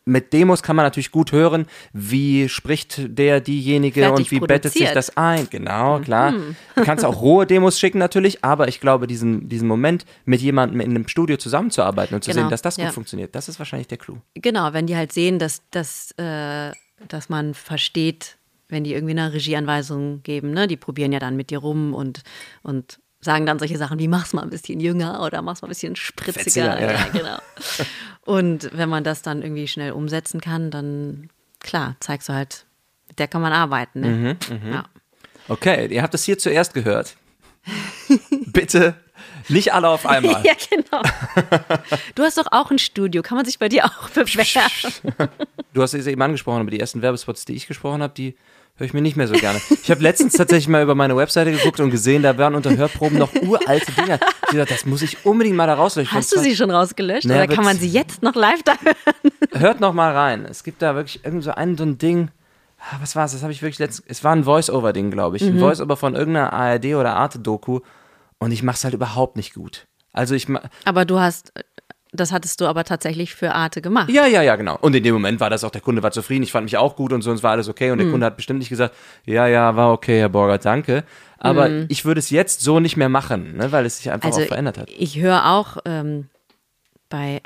[0.09, 4.73] mit Demos kann man natürlich gut hören, wie spricht der, diejenige Fertig und wie bettet
[4.73, 4.97] sich produziert.
[4.97, 5.49] das ein.
[5.51, 6.35] Genau, klar.
[6.75, 10.81] Du kannst auch rohe Demos schicken natürlich, aber ich glaube, diesen, diesen Moment mit jemandem
[10.81, 12.93] in einem Studio zusammenzuarbeiten und zu Genau, sehen, dass das gut ja.
[12.93, 14.19] funktioniert, das ist wahrscheinlich der Clou.
[14.35, 16.73] Genau, wenn die halt sehen, dass, dass, äh,
[17.07, 18.37] dass man versteht,
[18.69, 20.67] wenn die irgendwie eine Regieanweisung geben, ne?
[20.67, 22.23] Die probieren ja dann mit dir rum und,
[22.63, 25.71] und sagen dann solche Sachen wie mach's mal ein bisschen jünger oder mach's mal ein
[25.71, 26.73] bisschen spritziger.
[26.77, 26.93] Fetziger, ja.
[26.93, 27.39] ja, genau.
[28.25, 32.67] Und wenn man das dann irgendwie schnell umsetzen kann, dann klar, zeigst du halt,
[33.09, 34.01] mit der kann man arbeiten.
[34.01, 34.37] Ne?
[34.51, 34.85] Mhm, Ja.
[35.49, 37.17] Okay, ihr habt es hier zuerst gehört.
[38.47, 38.95] Bitte
[39.49, 40.43] nicht alle auf einmal.
[40.45, 41.03] ja, genau.
[42.15, 43.23] Du hast doch auch ein Studio.
[43.23, 45.31] Kann man sich bei dir auch bewerben?
[45.73, 48.37] Du hast es eben angesprochen, aber die ersten Werbespots, die ich gesprochen habe, die
[48.77, 49.61] höre ich mir nicht mehr so gerne.
[49.83, 53.19] Ich habe letztens tatsächlich mal über meine Webseite geguckt und gesehen, da waren unter Hörproben
[53.19, 54.21] noch uralte Dinger.
[54.51, 56.17] Ich dachte, das muss ich unbedingt mal da rauslöschen.
[56.17, 57.27] Hast du sie schon rausgelöscht?
[57.27, 59.33] Naja, oder kann man sie jetzt noch live da hören?
[59.53, 60.47] Hört noch mal rein.
[60.49, 62.31] Es gibt da wirklich irgend so ein, so ein Ding.
[62.79, 63.33] Ah, Was war es?
[63.33, 64.07] Das habe ich wirklich letztens.
[64.09, 65.43] Es war ein Voice-Over-Ding, glaube ich.
[65.43, 65.57] Mhm.
[65.57, 67.81] Ein Voice-Over von irgendeiner ARD oder Arte-Doku.
[68.39, 69.87] Und ich mache es halt überhaupt nicht gut.
[70.13, 70.47] Also ich
[70.85, 71.53] Aber du hast,
[72.13, 74.09] das hattest du aber tatsächlich für Arte gemacht.
[74.11, 74.77] Ja, ja, ja, genau.
[74.81, 76.97] Und in dem Moment war das auch, der Kunde war zufrieden, ich fand mich auch
[76.97, 77.91] gut und so, und es war alles okay.
[77.91, 78.13] Und der Mhm.
[78.13, 78.95] Kunde hat bestimmt nicht gesagt,
[79.27, 81.05] ja, ja, war okay, Herr Borger, danke.
[81.39, 81.87] Aber Mhm.
[81.89, 84.47] ich würde es jetzt so nicht mehr machen, ne, weil es sich einfach Also auch
[84.47, 84.89] verändert hat.
[84.91, 86.29] ich höre auch ähm,
[87.09, 87.41] bei,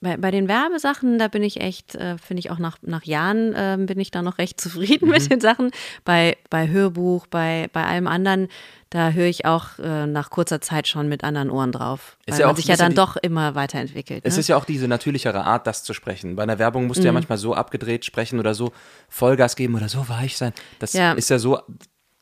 [0.00, 3.52] bei, bei den Werbesachen, da bin ich echt, äh, finde ich auch nach, nach Jahren
[3.56, 5.10] ähm, bin ich da noch recht zufrieden Mhm.
[5.12, 5.70] mit den Sachen.
[6.04, 8.48] Bei, bei Hörbuch, bei, bei allem anderen,
[8.88, 12.16] da höre ich auch äh, nach kurzer Zeit schon mit anderen Ohren drauf.
[12.26, 14.22] Ist weil ja man auch sich ja dann die- doch immer weiterentwickelt.
[14.24, 14.40] Es ne?
[14.40, 16.34] ist ja auch diese natürlichere Art, das zu sprechen.
[16.34, 17.06] Bei einer Werbung musst du Mhm.
[17.06, 18.72] ja manchmal so abgedreht sprechen oder so
[19.08, 20.52] Vollgas geben oder so weich sein.
[20.78, 21.12] Das Ja.
[21.12, 21.60] ist ja so,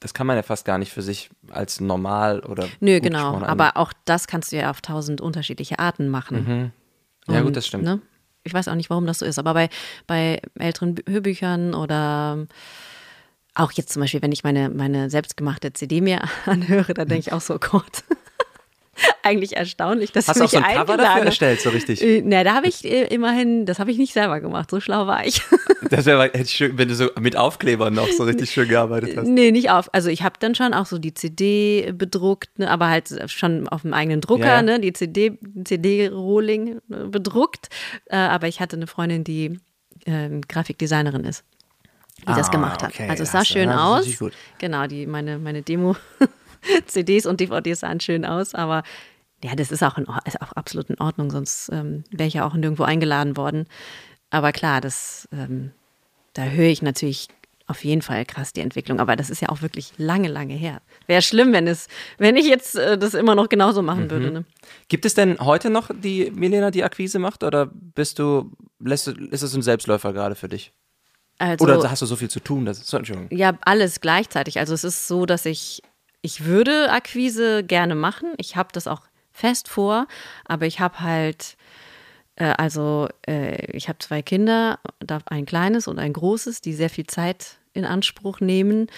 [0.01, 2.67] das kann man ja fast gar nicht für sich als normal oder.
[2.81, 3.41] Nö, genau.
[3.43, 6.39] Aber auch das kannst du ja auf tausend unterschiedliche Arten machen.
[6.39, 6.73] annehmen.
[7.31, 7.85] Ja, gut, das stimmt.
[7.85, 8.01] Ne?
[8.45, 9.69] Ich weiß auch nicht, warum das so ist, aber bei,
[10.07, 12.47] bei älteren Bü- Hörbüchern oder
[13.55, 17.33] auch jetzt zum Beispiel, wenn ich meine, meine selbstgemachte CD mir anhöre, dann denke ich
[17.33, 18.05] auch so, oh Gott.
[19.23, 22.03] Eigentlich erstaunlich, dass Hast du auch mich so ein Cover dafür erstellt, so richtig?
[22.03, 25.07] Äh, Na, da habe ich äh, immerhin, das habe ich nicht selber gemacht, so schlau
[25.07, 25.41] war ich.
[25.91, 29.27] Das wäre schön, wenn du so mit Aufklebern noch so richtig schön gearbeitet hast.
[29.27, 29.89] nee, nicht auf.
[29.95, 33.83] Also ich habe dann schon auch so die CD bedruckt, ne, aber halt schon auf
[33.83, 37.69] dem eigenen Drucker, Ja, ne, die CD, CD-Rolling äh, bedruckt.
[38.07, 39.59] Äh, aber ich hatte eine Freundin, die
[40.05, 41.45] ähm, Grafikdesignerin ist,
[42.21, 42.91] die das Ah, gemacht hat.
[42.91, 44.19] okay, also es das- sah schön das aus.
[44.19, 44.33] gut.
[44.59, 45.97] Genau, die, meine, meine Demo.
[46.87, 48.83] CDs und DVDs sahen schön aus, aber
[49.43, 52.47] ja, das ist auch, in, ist auch absolut in Ordnung, sonst ähm, wäre ich ja
[52.47, 53.67] auch nirgendwo eingeladen worden.
[54.31, 55.71] Aber klar, das, ähm,
[56.35, 57.29] da höre ich natürlich
[57.69, 60.81] auf jeden Fall krass die Entwicklung, aber das ist ja auch wirklich lange, lange her.
[61.07, 64.11] Wäre schlimm, wenn es, wenn ich jetzt äh, das immer noch genauso machen Mhm.
[64.11, 64.31] würde.
[64.31, 64.45] Ne?
[64.89, 69.13] Gibt es denn heute noch die Milena, die Akquise macht oder bist du, lässt du,
[69.13, 70.73] ist es ein Selbstläufer gerade für dich?
[71.41, 72.65] Also, Oder hast du so viel zu tun?
[72.65, 73.29] Das ist, Entschuldigung.
[73.39, 74.59] Ja, alles gleichzeitig.
[74.59, 75.83] Also es ist so, dass ich,
[76.23, 78.33] ich würde Akquise gerne machen.
[78.39, 79.03] Ich habe das auch
[79.33, 80.07] fest vor,
[80.45, 81.57] aber ich habe halt,
[82.37, 84.81] äh, also äh, ich habe zwei Kinder,
[85.27, 88.89] ein kleines und ein großes, die sehr viel Zeit in Anspruch nehmen,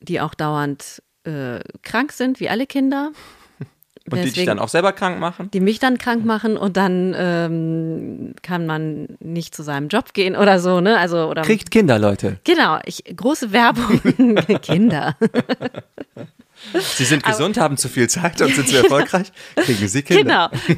[0.00, 3.12] die auch dauernd äh, krank sind, wie alle Kinder.
[4.10, 5.50] Und die dich dann auch selber krank machen?
[5.52, 10.36] Die mich dann krank machen und dann ähm, kann man nicht zu seinem Job gehen
[10.36, 10.98] oder so, ne?
[10.98, 12.38] Also, oder, Kriegt Kinder, Leute.
[12.44, 14.02] Genau, ich, große Werbung.
[14.60, 15.16] Kinder.
[16.72, 19.32] Sie sind gesund, Aber, haben zu viel Zeit und sind zu erfolgreich.
[19.56, 20.50] Kriegen Sie Kinder.
[20.66, 20.74] Genau.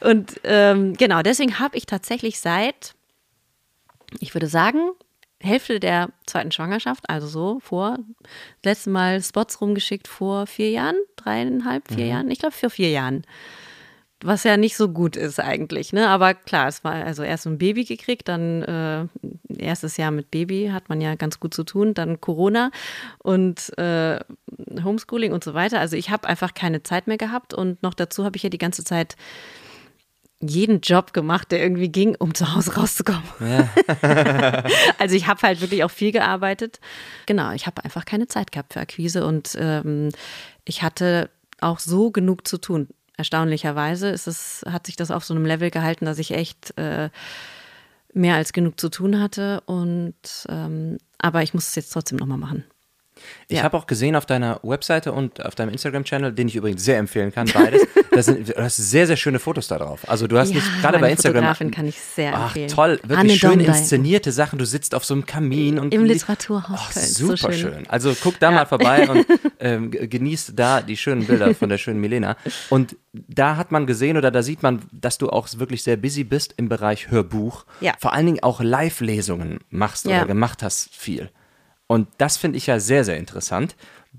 [0.10, 2.94] und ähm, genau, deswegen habe ich tatsächlich seit,
[4.20, 4.90] ich würde sagen,
[5.42, 7.98] Hälfte der zweiten Schwangerschaft, also so vor,
[8.62, 12.10] das letzte Mal Spots rumgeschickt vor vier Jahren, dreieinhalb, vier mhm.
[12.10, 13.24] Jahren, ich glaube vor vier Jahren.
[14.22, 16.08] Was ja nicht so gut ist eigentlich, ne?
[16.08, 19.06] Aber klar, es war also erst ein Baby gekriegt, dann äh,
[19.58, 22.70] erstes Jahr mit Baby hat man ja ganz gut zu tun, dann Corona
[23.18, 24.20] und äh,
[24.84, 25.80] Homeschooling und so weiter.
[25.80, 28.58] Also ich habe einfach keine Zeit mehr gehabt und noch dazu habe ich ja die
[28.58, 29.16] ganze Zeit
[30.40, 33.22] jeden Job gemacht, der irgendwie ging, um zu Hause rauszukommen.
[33.40, 34.64] Ja.
[34.98, 36.80] also ich habe halt wirklich auch viel gearbeitet.
[37.26, 40.08] Genau, ich habe einfach keine Zeit gehabt für Akquise und ähm,
[40.64, 41.30] ich hatte
[41.60, 42.88] auch so genug zu tun.
[43.20, 47.10] Erstaunlicherweise ist es, hat sich das auf so einem Level gehalten, dass ich echt äh,
[48.14, 49.60] mehr als genug zu tun hatte.
[49.66, 50.14] Und
[50.48, 52.64] ähm, aber ich muss es jetzt trotzdem nochmal machen.
[53.48, 53.62] Ich ja.
[53.64, 57.32] habe auch gesehen auf deiner Webseite und auf deinem Instagram-Channel, den ich übrigens sehr empfehlen
[57.32, 57.82] kann, beides.
[58.22, 60.08] sind, du hast sehr, sehr schöne Fotos da drauf.
[60.08, 61.44] Also du hast ja, nicht gerade bei Instagram.
[61.44, 62.68] Fotografin kann ich sehr ach, empfehlen.
[62.68, 63.78] toll, wirklich Anne schön Dondai.
[63.78, 64.58] inszenierte Sachen.
[64.58, 66.78] Du sitzt auf so einem Kamin und im Literaturhaus.
[66.96, 67.72] Oh, super so schön.
[67.72, 67.86] schön.
[67.88, 68.56] Also guck da ja.
[68.56, 69.26] mal vorbei und
[69.60, 72.36] ähm, genießt da die schönen Bilder von der schönen Milena.
[72.68, 76.24] Und da hat man gesehen oder da sieht man, dass du auch wirklich sehr busy
[76.24, 77.64] bist im Bereich Hörbuch.
[77.80, 77.94] Ja.
[77.98, 81.30] Vor allen Dingen auch Live-Lesungen machst oder gemacht hast viel.
[81.90, 83.74] Und das finde ich ja sehr, sehr interessant,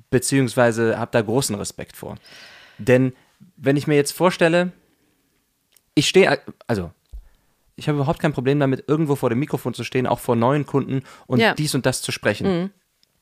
[0.09, 2.17] beziehungsweise habe da großen Respekt vor.
[2.79, 3.13] Denn
[3.55, 4.73] wenn ich mir jetzt vorstelle,
[5.95, 6.91] ich stehe, also
[7.77, 10.65] ich habe überhaupt kein Problem damit, irgendwo vor dem Mikrofon zu stehen, auch vor neuen
[10.65, 11.53] Kunden und ja.
[11.53, 12.63] dies und das zu sprechen.
[12.63, 12.69] Mhm.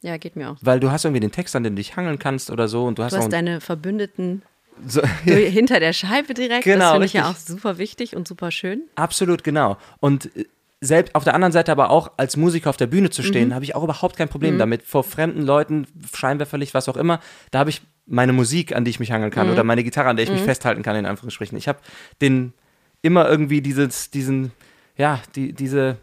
[0.01, 0.57] Ja, geht mir auch.
[0.61, 2.85] Weil du hast irgendwie den Text, an dem du dich hangeln kannst oder so.
[2.85, 4.41] Und du hast, du hast deine Verbündeten
[4.83, 6.63] so, hinter der Scheibe direkt.
[6.63, 8.81] Genau, das finde ich ja auch super wichtig und super schön.
[8.95, 9.77] Absolut, genau.
[9.99, 10.45] Und äh,
[10.81, 13.53] selbst auf der anderen Seite aber auch als Musiker auf der Bühne zu stehen, mhm.
[13.53, 14.59] habe ich auch überhaupt kein Problem mhm.
[14.59, 14.83] damit.
[14.83, 17.19] Vor fremden Leuten, Scheinwerferlicht, was auch immer,
[17.51, 19.53] da habe ich meine Musik, an die ich mich hangeln kann, mhm.
[19.53, 20.45] oder meine Gitarre, an der ich mich mhm.
[20.45, 21.57] festhalten kann, in Anführungsstrichen.
[21.57, 21.79] Ich habe
[22.21, 22.53] den
[23.01, 24.51] immer irgendwie dieses, diesen,
[24.95, 25.97] ja, die, diese,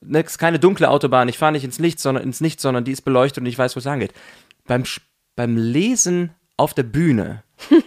[0.00, 1.28] ne, ist keine dunkle Autobahn.
[1.28, 3.76] Ich fahre nicht ins Licht, sondern ins Nichts, sondern die ist beleuchtet und ich weiß,
[3.76, 4.12] wo es angeht.
[4.66, 4.84] Beim,
[5.36, 7.44] beim Lesen auf der Bühne.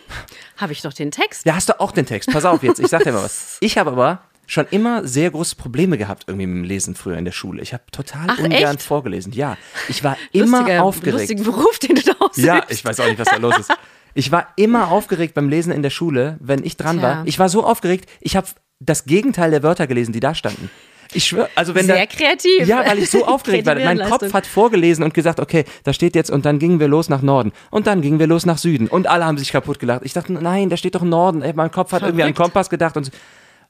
[0.58, 1.46] habe ich doch den Text.
[1.46, 2.32] Ja, hast du auch den Text.
[2.32, 3.58] Pass auf jetzt, ich sag dir mal was.
[3.62, 7.26] Ich habe aber schon immer sehr große Probleme gehabt irgendwie mit dem Lesen früher in
[7.26, 7.62] der Schule.
[7.62, 8.82] Ich habe total Ach, ungern echt?
[8.82, 9.34] vorgelesen.
[9.34, 9.58] Ja,
[9.90, 11.18] ich war immer Lustiger, aufgeregt.
[11.20, 12.46] Lustigen Beruf, den du da ausübst.
[12.46, 13.74] Ja, ich weiß auch nicht, was da los ist.
[14.14, 17.08] Ich war immer aufgeregt beim Lesen in der Schule, wenn ich dran Tja.
[17.08, 17.28] war.
[17.28, 18.48] Ich war so aufgeregt, ich habe
[18.80, 20.70] das Gegenteil der Wörter gelesen, die da standen.
[21.14, 22.68] Ich schwöre, also wenn Sehr da, kreativ.
[22.68, 23.76] Ja, weil ich so aufgeregt war.
[23.76, 27.10] Mein Kopf hat vorgelesen und gesagt, okay, da steht jetzt und dann gingen wir los
[27.10, 30.02] nach Norden und dann gingen wir los nach Süden und alle haben sich kaputt gelacht.
[30.04, 31.42] Ich dachte, nein, da steht doch Norden.
[31.42, 32.18] Ey, mein Kopf hat Verrückt.
[32.18, 33.12] irgendwie an Kompass gedacht und so.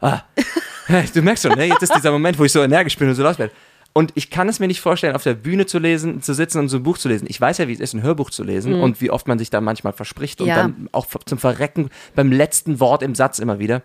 [0.05, 0.23] Ah.
[1.15, 1.65] Du merkst schon, ne?
[1.65, 3.51] jetzt ist dieser Moment, wo ich so energisch bin und so laut werde.
[3.91, 6.69] Und ich kann es mir nicht vorstellen, auf der Bühne zu lesen, zu sitzen und
[6.69, 7.25] so ein Buch zu lesen.
[7.27, 8.83] Ich weiß ja, wie es ist, ein Hörbuch zu lesen mhm.
[8.83, 10.57] und wie oft man sich da manchmal verspricht und ja.
[10.57, 13.81] dann auch zum Verrecken beim letzten Wort im Satz immer wieder.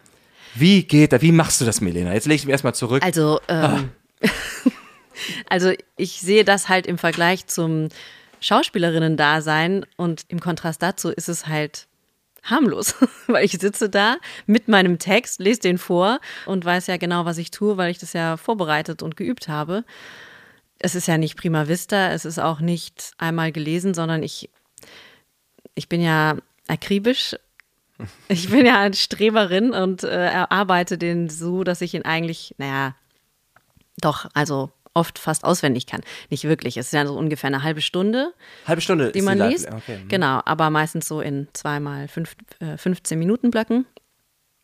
[0.55, 1.23] Wie geht das?
[1.23, 2.13] Wie machst du das, Milena?
[2.13, 3.03] Jetzt lege ich mich erstmal zurück.
[3.03, 4.29] Also, ähm, ah.
[5.49, 7.89] also ich sehe das halt im Vergleich zum
[8.41, 11.87] Schauspielerinnen-Dasein und im Kontrast dazu ist es halt
[12.51, 12.95] harmlos,
[13.27, 17.39] weil ich sitze da mit meinem Text, lese den vor und weiß ja genau, was
[17.39, 19.85] ich tue, weil ich das ja vorbereitet und geübt habe.
[20.79, 24.51] Es ist ja nicht prima vista, es ist auch nicht einmal gelesen, sondern ich,
[25.75, 26.37] ich bin ja
[26.67, 27.37] akribisch.
[28.29, 32.95] Ich bin ja eine Streberin und äh, arbeite den so, dass ich ihn eigentlich, naja,
[34.01, 36.03] doch, also oft fast auswendig kann.
[36.29, 36.77] Nicht wirklich.
[36.77, 38.33] Es ist ja so ungefähr eine halbe Stunde.
[38.67, 39.67] Halbe Stunde, die man die liest.
[39.73, 39.99] Okay.
[39.99, 40.09] Mhm.
[40.09, 43.87] Genau, aber meistens so in zweimal fünf, äh, 15 Minuten Blöcken.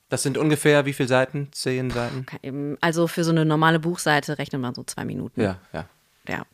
[0.09, 1.49] Das sind ungefähr wie viele Seiten?
[1.51, 2.76] Zehn Seiten?
[2.80, 5.41] Also für so eine normale Buchseite rechnet man so zwei Minuten.
[5.41, 5.87] Ja, ja.
[6.28, 6.45] Ja.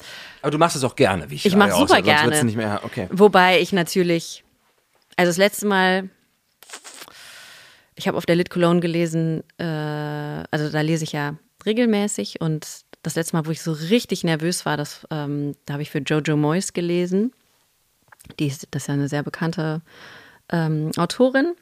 [0.42, 2.44] Aber du machst es auch gerne, wie ich Ich mache super gerne.
[2.44, 3.08] Nicht mehr, okay.
[3.10, 4.44] Wobei ich natürlich,
[5.16, 6.10] also das letzte Mal,
[7.94, 12.66] ich habe auf der Lit Cologne gelesen, äh, also da lese ich ja regelmäßig und
[13.02, 15.98] das letzte Mal, wo ich so richtig nervös war, das, ähm, da habe ich für
[15.98, 17.32] Jojo Moyes gelesen.
[18.38, 19.82] Die ist, das ist ja eine sehr bekannte
[20.50, 21.54] ähm, Autorin.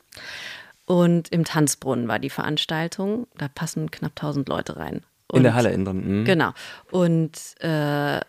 [0.85, 3.27] Und im Tanzbrunnen war die Veranstaltung.
[3.39, 5.03] Da passen knapp 1000 Leute rein.
[5.29, 6.21] Und, in der Halle innen drin.
[6.21, 6.25] Mhm.
[6.25, 6.53] Genau.
[6.91, 8.21] Und, äh,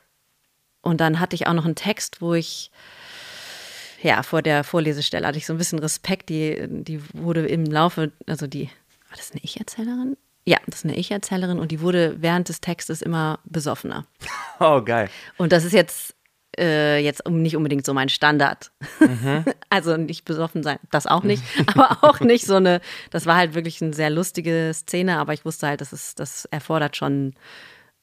[0.81, 2.71] und dann hatte ich auch noch einen Text, wo ich
[4.03, 6.29] ja, vor der Vorlesestelle hatte ich so ein bisschen Respekt.
[6.29, 8.65] Die, die wurde im Laufe, also die,
[9.09, 10.17] war das eine Ich-Erzählerin?
[10.45, 14.05] Ja, das ist eine Ich-Erzählerin und die wurde während des Textes immer besoffener.
[14.59, 15.09] Oh, geil.
[15.37, 16.15] Und das ist jetzt,
[16.57, 18.71] äh, jetzt nicht unbedingt so mein Standard.
[18.99, 19.45] Mhm.
[19.69, 23.53] also nicht besoffen sein, das auch nicht, aber auch nicht so eine, das war halt
[23.53, 27.33] wirklich eine sehr lustige Szene, aber ich wusste halt, das, ist, das erfordert schon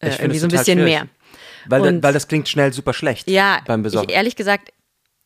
[0.01, 0.95] äh, irgendwie so ein bisschen schwierig.
[0.95, 1.09] mehr.
[1.67, 4.09] Weil, und, weil das klingt schnell super schlecht ja, beim Besoffen.
[4.09, 4.73] Ich, ehrlich gesagt,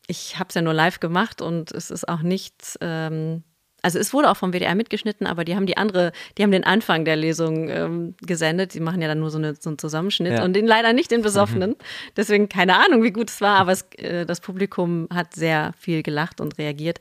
[0.06, 2.78] ich habe es ja nur live gemacht und es ist auch nichts.
[2.80, 3.44] Ähm,
[3.82, 6.64] also es wurde auch vom WDR mitgeschnitten, aber die haben die andere, die haben den
[6.64, 8.74] Anfang der Lesung ähm, gesendet.
[8.74, 10.44] Die machen ja dann nur so, eine, so einen Zusammenschnitt ja.
[10.44, 11.74] und den leider nicht den Besoffenen.
[12.16, 16.04] Deswegen keine Ahnung, wie gut es war, aber es, äh, das Publikum hat sehr viel
[16.04, 17.00] gelacht und reagiert.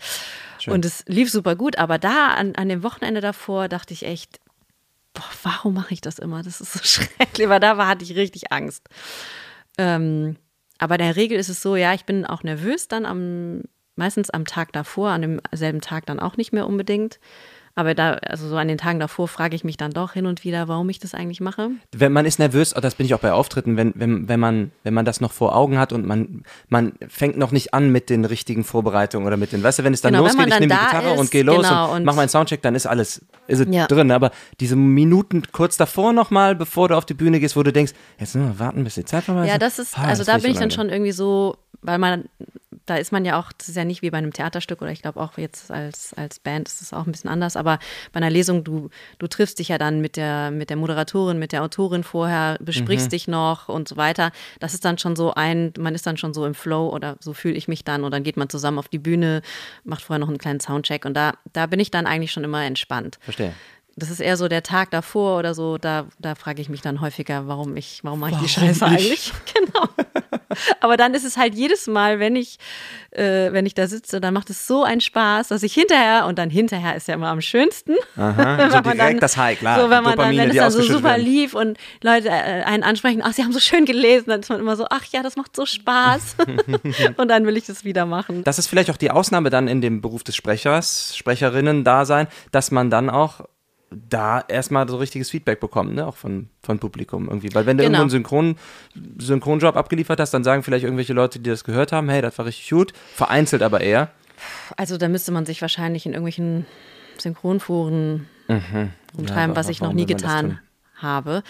[0.59, 0.73] Schön.
[0.73, 4.39] Und es lief super gut, aber da an, an dem Wochenende davor dachte ich echt,
[5.13, 6.41] boah, warum mache ich das immer?
[6.41, 8.87] Das ist so schrecklich, weil da war, hatte ich richtig Angst.
[9.77, 10.35] Ähm,
[10.79, 13.61] aber in der Regel ist es so, ja, ich bin auch nervös dann am,
[13.95, 17.19] meistens am Tag davor, an demselben Tag dann auch nicht mehr unbedingt.
[17.73, 20.43] Aber da, also so an den Tagen davor frage ich mich dann doch hin und
[20.43, 21.71] wieder, warum ich das eigentlich mache.
[21.95, 24.93] Wenn man ist nervös, das bin ich auch bei Auftritten, wenn, wenn, wenn, man, wenn
[24.93, 28.25] man das noch vor Augen hat und man, man fängt noch nicht an mit den
[28.25, 30.79] richtigen Vorbereitungen oder mit den, weißt du, wenn es dann genau, losgeht, ich nehme die
[30.79, 33.65] Gitarre ist, und gehe los genau, und, und mach meinen Soundcheck, dann ist alles ist
[33.69, 33.87] ja.
[33.87, 34.11] drin.
[34.11, 37.93] Aber diese Minuten kurz davor nochmal, bevor du auf die Bühne gehst, wo du denkst,
[38.19, 39.49] jetzt nur warten, bis die Zeit vorbei ist.
[39.49, 42.29] Ja, das ist, ah, also da bin ich dann schon irgendwie so, weil man
[42.85, 45.01] da ist man ja auch, das ist ja nicht wie bei einem Theaterstück oder ich
[45.01, 47.79] glaube auch jetzt als, als Band ist es auch ein bisschen anders, aber
[48.11, 51.51] bei einer Lesung, du, du triffst dich ja dann mit der, mit der Moderatorin, mit
[51.51, 53.09] der Autorin vorher, besprichst mhm.
[53.11, 54.31] dich noch und so weiter.
[54.59, 57.33] Das ist dann schon so ein, man ist dann schon so im Flow oder so
[57.33, 59.41] fühle ich mich dann und dann geht man zusammen auf die Bühne,
[59.83, 62.63] macht vorher noch einen kleinen Soundcheck und da, da bin ich dann eigentlich schon immer
[62.63, 63.19] entspannt.
[63.21, 63.53] Verstehe
[63.95, 67.01] das ist eher so der Tag davor oder so, da, da frage ich mich dann
[67.01, 68.91] häufiger, warum ich, warum mache ich die Scheiße ich?
[68.91, 69.33] eigentlich?
[69.53, 69.87] Genau.
[70.79, 72.57] Aber dann ist es halt jedes Mal, wenn ich,
[73.11, 76.37] äh, wenn ich da sitze, dann macht es so einen Spaß, dass ich hinterher, und
[76.37, 77.95] dann hinterher ist ja immer am schönsten.
[78.17, 79.79] Aha, so direkt dann, das High, klar.
[79.79, 81.25] So, wenn man Dopamine, dann, wenn es dann so super werden.
[81.25, 84.59] lief und Leute äh, einen ansprechen, ach, sie haben so schön gelesen, dann ist man
[84.59, 86.35] immer so, ach ja, das macht so Spaß.
[87.17, 88.43] und dann will ich das wieder machen.
[88.43, 92.27] Das ist vielleicht auch die Ausnahme dann in dem Beruf des Sprechers, Sprecherinnen da sein,
[92.51, 93.41] dass man dann auch
[93.91, 96.07] da erstmal so richtiges Feedback bekommen, ne?
[96.07, 97.53] auch von, von Publikum irgendwie.
[97.53, 97.99] Weil wenn du genau.
[97.99, 98.55] irgendwo einen Synchron,
[99.17, 102.45] Synchronjob abgeliefert hast, dann sagen vielleicht irgendwelche Leute, die das gehört haben, hey, das war
[102.45, 104.09] richtig gut, vereinzelt aber eher.
[104.77, 106.65] Also da müsste man sich wahrscheinlich in irgendwelchen
[107.17, 108.91] Synchronforen mhm.
[109.17, 110.59] umtreiben, ja, was ich noch nie getan
[110.95, 111.43] habe.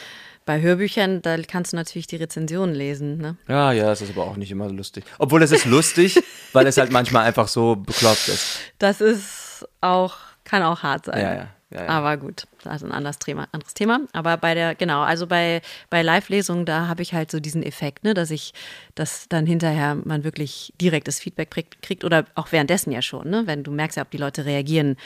[0.46, 3.20] Bei Hörbüchern, da kannst du natürlich die Rezensionen lesen.
[3.20, 3.38] Ne?
[3.48, 5.06] Ja, ja, das ist aber auch nicht immer lustig.
[5.20, 6.22] Obwohl es ist lustig,
[6.54, 8.58] weil es halt manchmal einfach so bekloppt ist.
[8.80, 11.22] Das ist auch, kann auch hart sein.
[11.22, 11.48] Ja, ja.
[11.74, 11.89] Ja, ja.
[11.89, 14.01] Aber gut, also ein anderes Thema, anderes Thema.
[14.11, 18.03] Aber bei der, genau, also bei, bei Live-Lesungen, da habe ich halt so diesen Effekt,
[18.03, 18.53] ne, dass ich,
[18.93, 21.49] dass dann hinterher man wirklich direktes Feedback
[21.82, 24.97] kriegt oder auch währenddessen ja schon, ne, wenn du merkst ja, ob die Leute reagieren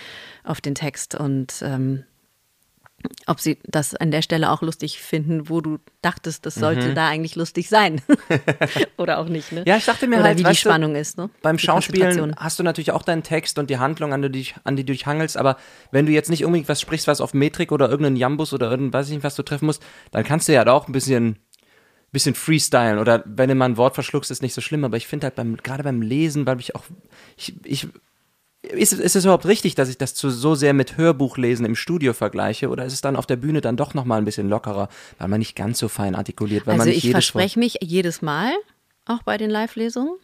[0.44, 2.04] auf den Text und ähm,
[3.28, 6.96] ob sie das an der Stelle auch lustig finden, wo du dachtest, das sollte mhm.
[6.96, 8.02] da eigentlich lustig sein.
[8.98, 9.64] Oder auch nicht, ne?
[9.66, 11.30] Ja, ich dachte mir Oder halt, wie die Spannung du, ist, ne?
[11.42, 14.56] Beim die Schauspielen hast du natürlich auch deinen Text und die Handlung, an die, dich,
[14.64, 15.58] an die du dich hangelst, aber
[15.92, 19.02] wenn du jetzt nicht unbedingt was sprichst, was auf Metrik oder irgendeinen Jambus oder irgendwas,
[19.02, 21.40] weiß ich nicht, was du treffen musst, dann kannst du ja auch ein bisschen
[22.12, 25.06] bisschen freestylen oder wenn du mal ein Wort verschluckst, ist nicht so schlimm, aber ich
[25.06, 26.84] finde halt beim, gerade beim Lesen, weil ich auch,
[27.36, 27.90] ich, ich
[28.72, 32.14] ist, ist es überhaupt richtig, dass ich das zu, so sehr mit Hörbuchlesen im Studio
[32.14, 32.70] vergleiche?
[32.70, 35.40] Oder ist es dann auf der Bühne dann doch nochmal ein bisschen lockerer, weil man
[35.40, 36.68] nicht ganz so fein artikuliert?
[36.68, 38.54] also ich verspreche mich jedes Mal,
[39.06, 40.18] auch bei den Live-Lesungen.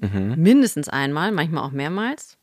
[0.00, 0.34] Mhm.
[0.36, 2.36] Mindestens einmal, manchmal auch mehrmals.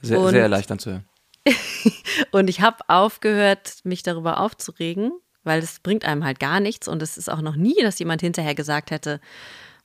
[0.00, 1.04] Sehr, und, sehr erleichternd zu hören.
[2.30, 5.12] und ich habe aufgehört, mich darüber aufzuregen,
[5.44, 6.88] weil es bringt einem halt gar nichts.
[6.88, 9.20] Und es ist auch noch nie, dass jemand hinterher gesagt hätte,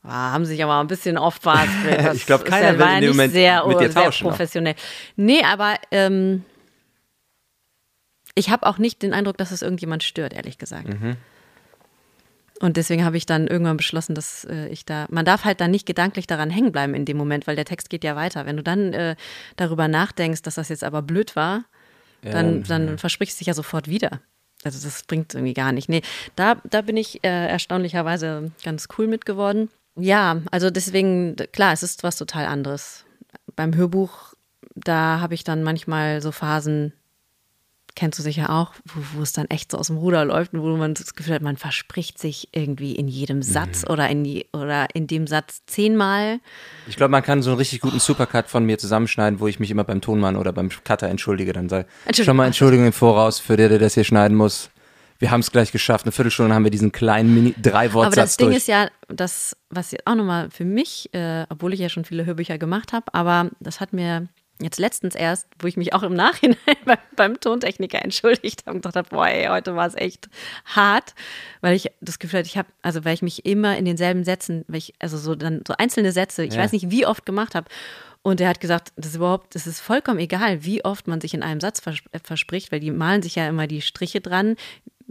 [0.04, 2.14] Oh, haben sich aber ein bisschen oft verhaspelt.
[2.14, 4.24] ich glaube, keiner will in dem Moment sehr, mit dir tauschen.
[4.24, 4.74] Sehr professionell.
[4.74, 5.24] Noch.
[5.24, 6.44] Nee, aber ähm,
[8.34, 10.88] ich habe auch nicht den Eindruck, dass es irgendjemand stört, ehrlich gesagt.
[10.88, 11.16] Mhm.
[12.60, 15.70] Und deswegen habe ich dann irgendwann beschlossen, dass äh, ich da, man darf halt dann
[15.70, 18.46] nicht gedanklich daran hängen bleiben in dem Moment, weil der Text geht ja weiter.
[18.46, 19.16] Wenn du dann äh,
[19.56, 21.64] darüber nachdenkst, dass das jetzt aber blöd war,
[22.22, 22.66] dann, ja.
[22.68, 24.20] dann versprichst du dich ja sofort wieder.
[24.64, 25.88] Also das bringt irgendwie gar nicht.
[25.88, 26.02] Nee,
[26.36, 29.68] da, da bin ich äh, erstaunlicherweise ganz cool mit geworden.
[29.96, 33.04] Ja, also deswegen, klar, es ist was total anderes.
[33.54, 34.34] Beim Hörbuch,
[34.74, 36.92] da habe ich dann manchmal so Phasen,
[37.94, 40.62] kennst du sicher auch, wo, wo, es dann echt so aus dem Ruder läuft und
[40.62, 43.92] wo man das Gefühl hat, man verspricht sich irgendwie in jedem Satz mhm.
[43.92, 46.40] oder, in die, oder in dem Satz zehnmal.
[46.88, 49.70] Ich glaube, man kann so einen richtig guten Supercut von mir zusammenschneiden, wo ich mich
[49.70, 51.52] immer beim Tonmann oder beim Cutter entschuldige.
[51.52, 54.70] Dann sage schon mal Entschuldigung im Voraus für der, der das hier schneiden muss
[55.18, 56.04] Wir haben es gleich geschafft.
[56.04, 58.56] Eine Viertelstunde haben wir diesen kleinen Mini drei Wortsatz Aber das Ding durch.
[58.58, 62.26] ist ja, das, was jetzt auch nochmal für mich, äh, obwohl ich ja schon viele
[62.26, 64.28] Hörbücher gemacht habe, aber das hat mir
[64.60, 68.82] jetzt letztens erst, wo ich mich auch im Nachhinein beim, beim Tontechniker entschuldigt habe und
[68.82, 70.28] gedacht habe, boah, ey, heute war es echt
[70.64, 71.14] hart,
[71.60, 74.64] weil ich das Gefühl hatte, ich habe, also weil ich mich immer in denselben Sätzen,
[74.68, 76.60] weil ich, also so dann so einzelne Sätze, ich Ja.
[76.60, 77.68] weiß nicht, wie oft gemacht habe.
[78.22, 81.34] Und er hat gesagt, das ist überhaupt, das ist vollkommen egal, wie oft man sich
[81.34, 84.56] in einem Satz vers äh, verspricht, weil die malen sich ja immer die Striche dran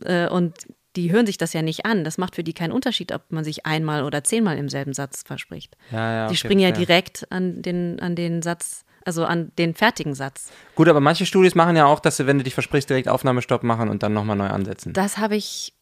[0.06, 2.04] äh, und die hören sich das ja nicht an.
[2.04, 5.24] Das macht für die keinen Unterschied, ob man sich einmal oder zehnmal im selben Satz
[5.26, 5.76] verspricht.
[5.91, 6.86] Ja, ja, die okay, springen ja verstehe.
[6.86, 10.51] direkt an den, an den Satz, also an den fertigen Satz.
[10.76, 13.64] Gut, aber manche Studios machen ja auch, dass sie, wenn du dich versprichst, direkt Aufnahmestopp
[13.64, 14.93] machen und dann nochmal neu ansetzen.
[14.93, 15.74] Das habe ich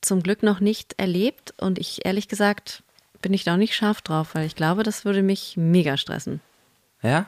[0.00, 2.82] zum Glück noch nicht erlebt und ich ehrlich gesagt
[3.20, 6.42] bin ich da auch nicht scharf drauf, weil ich glaube, das würde mich mega stressen.
[7.04, 7.26] Ja?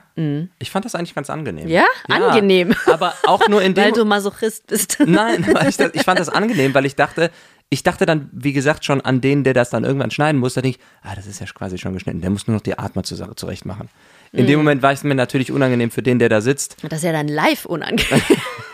[0.59, 1.64] Ich fand das eigentlich ganz angenehm.
[1.66, 1.70] Mhm.
[1.70, 1.85] Ja?
[2.09, 2.74] Angenehm.
[2.87, 4.99] Aber auch nur in dem Weil du Masochist bist.
[5.07, 7.31] Nein, ich, das, ich fand das angenehm, weil ich dachte,
[7.68, 10.62] ich dachte dann, wie gesagt, schon an den, der das dann irgendwann schneiden muss, da
[10.62, 13.03] denke ich, ah, das ist ja quasi schon geschnitten, der muss nur noch die Atmer
[13.03, 13.89] zu, zurecht machen.
[14.33, 14.49] In Mhm.
[14.49, 16.77] dem Moment war es mir natürlich unangenehm für den, der da sitzt.
[16.83, 18.22] Das ist ja dann live unangenehm.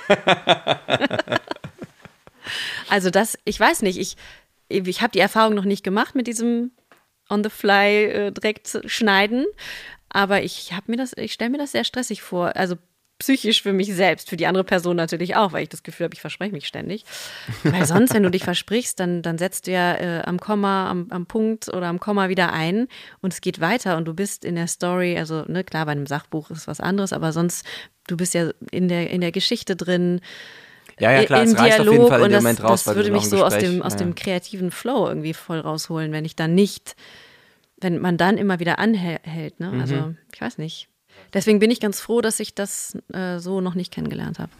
[2.88, 4.16] also das, ich weiß nicht, ich,
[4.68, 6.72] ich habe die Erfahrung noch nicht gemacht mit diesem
[7.30, 9.46] on the fly äh, direkt schneiden,
[10.12, 12.76] aber ich habe mir das, ich stelle mir das sehr stressig vor, also
[13.22, 16.14] psychisch für mich selbst, für die andere Person natürlich auch, weil ich das Gefühl habe,
[16.14, 17.04] ich verspreche mich ständig.
[17.62, 21.06] Weil sonst, wenn du dich versprichst, dann, dann setzt du ja äh, am Komma, am,
[21.10, 22.88] am Punkt oder am Komma wieder ein
[23.20, 26.06] und es geht weiter und du bist in der Story, also ne, klar, bei einem
[26.06, 27.64] Sachbuch ist was anderes, aber sonst,
[28.08, 30.20] du bist ja in der, in der Geschichte drin,
[30.98, 33.92] Ja, ja, klar, im Dialog und das, raus, das würde mich so aus dem, aus
[33.92, 36.96] ja, dem kreativen Flow irgendwie voll rausholen, wenn ich dann nicht,
[37.82, 39.60] wenn man dann immer wieder anhält.
[39.60, 39.72] Ne?
[39.72, 39.80] Mhm.
[39.80, 40.88] Also ich weiß nicht.
[41.34, 44.50] Deswegen bin ich ganz froh, dass ich das äh, so noch nicht kennengelernt habe.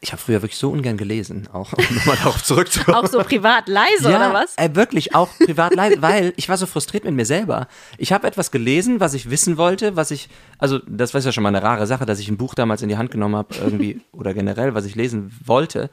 [0.00, 2.96] Ich habe früher wirklich so ungern gelesen, auch um nochmal darauf zurückzukommen.
[2.96, 4.56] Auch so privat leise ja, oder was?
[4.56, 7.68] Äh, wirklich, auch privat leid, weil ich war so frustriert mit mir selber.
[7.96, 10.28] Ich habe etwas gelesen, was ich wissen wollte, was ich,
[10.58, 12.88] also das war ja schon mal eine rare Sache, dass ich ein Buch damals in
[12.88, 15.88] die Hand genommen habe, irgendwie, oder generell, was ich lesen wollte.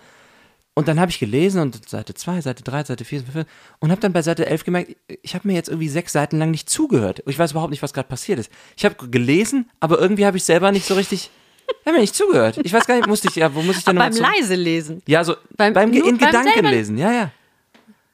[0.76, 3.45] Und dann habe ich gelesen und Seite 2, Seite 3, Seite 4, 5
[3.80, 6.49] und habe dann bei Seite 11 gemerkt, ich habe mir jetzt irgendwie sechs Seiten lang
[6.49, 7.21] nicht zugehört.
[7.28, 8.51] Ich weiß überhaupt nicht, was gerade passiert ist.
[8.76, 11.30] Ich habe gelesen, aber irgendwie habe ich selber nicht so richtig,
[11.67, 12.57] ich habe mir nicht zugehört.
[12.63, 14.39] Ich weiß gar nicht, musste ich, ja, wo muss ich denn Beim nochmal zu?
[14.41, 15.03] leise lesen.
[15.07, 17.32] Ja, so beim, Beim- in beim Gedanken lesen, ja, ja.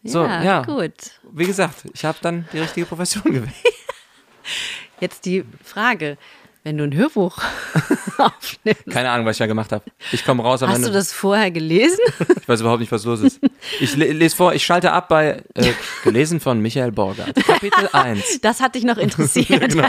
[0.03, 0.61] So, ja.
[0.63, 0.93] gut.
[1.31, 3.53] Wie gesagt, ich habe dann die richtige Profession gewählt.
[4.99, 6.17] Jetzt die Frage,
[6.63, 7.37] wenn du ein Hörbuch
[8.17, 9.83] aufnimmst, Keine Ahnung, was ich da gemacht habe.
[10.11, 10.89] Ich komme raus am hast Ende.
[10.89, 11.99] du das vorher gelesen?
[12.41, 13.39] Ich weiß überhaupt nicht, was los ist.
[13.79, 15.71] Ich le lese vor, ich schalte ab bei äh,
[16.03, 17.33] gelesen von Michael Borgert.
[17.45, 18.41] Kapitel 1.
[18.41, 19.49] Das hat dich noch interessiert.
[19.69, 19.87] Genau.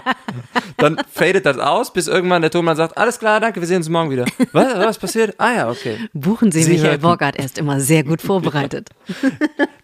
[0.77, 3.89] Dann fadet das aus, bis irgendwann der Tonmann sagt, alles klar, danke, wir sehen uns
[3.89, 4.25] morgen wieder.
[4.53, 5.35] Was, was passiert?
[5.39, 5.99] Ah ja, okay.
[6.14, 7.03] Buchen Sie, Sie Michael hörten.
[7.03, 8.89] Borgert, er ist immer sehr gut vorbereitet.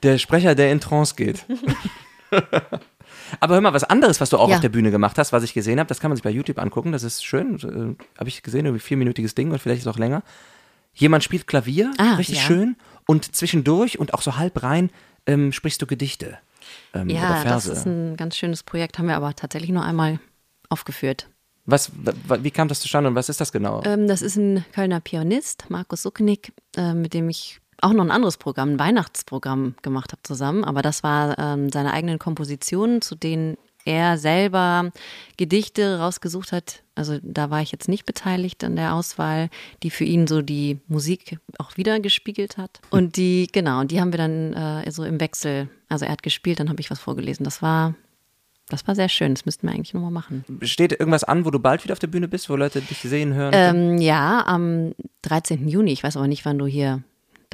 [0.03, 1.45] Der Sprecher, der in Trance geht.
[3.41, 4.57] Aber hör mal, was anderes, was du auch Ja.
[4.57, 6.59] auf der Bühne gemacht hast, was ich gesehen habe, das kann man sich bei YouTube
[6.59, 7.57] angucken, das ist schön.
[7.99, 10.23] Äh, habe ich gesehen, irgendwie vierminütiges Ding und vielleicht ist es auch länger.
[10.95, 12.43] Jemand spielt Klavier, Ah, richtig ja.
[12.45, 14.91] schön, und zwischendurch und auch so halb rein
[15.27, 16.39] ähm, sprichst du Gedichte
[16.95, 20.19] ähm, oder Ja, das ist ein ganz schönes Projekt, haben wir aber tatsächlich nur einmal
[20.69, 21.29] aufgeführt.
[21.67, 21.91] was,
[22.29, 23.83] wa- wie kam das zustande und was ist das genau?
[23.85, 28.11] Ähm, das ist ein Kölner Pianist, Markus Sucknick, äh, mit dem ich auch noch ein
[28.11, 30.65] anderes Programm, ein Weihnachtsprogramm gemacht habe zusammen.
[30.65, 33.57] Aber das war ähm, seine eigenen Kompositionen, zu denen
[33.87, 34.91] er selber
[35.37, 36.83] Gedichte rausgesucht hat.
[36.95, 39.49] Also da war ich jetzt nicht beteiligt an der Auswahl,
[39.83, 42.81] die für ihn so die Musik auch wieder gespiegelt hat.
[42.91, 46.59] Und die, genau, die haben wir dann äh, so im Wechsel, also er hat gespielt,
[46.61, 47.45] dann habe ich was vorgelesen.
[47.45, 47.95] Das war,
[48.69, 49.35] das war sehr schön.
[49.35, 50.45] Das müssten wir eigentlich nochmal machen.
[50.63, 53.35] Steht irgendwas an, wo du bald wieder auf der Bühne bist, wo Leute dich sehen,
[53.35, 53.53] hören?
[53.55, 55.69] Ähm, ja, am 13.
[55.69, 55.93] Juni.
[55.93, 57.05] Ich weiß aber nicht, wann du hier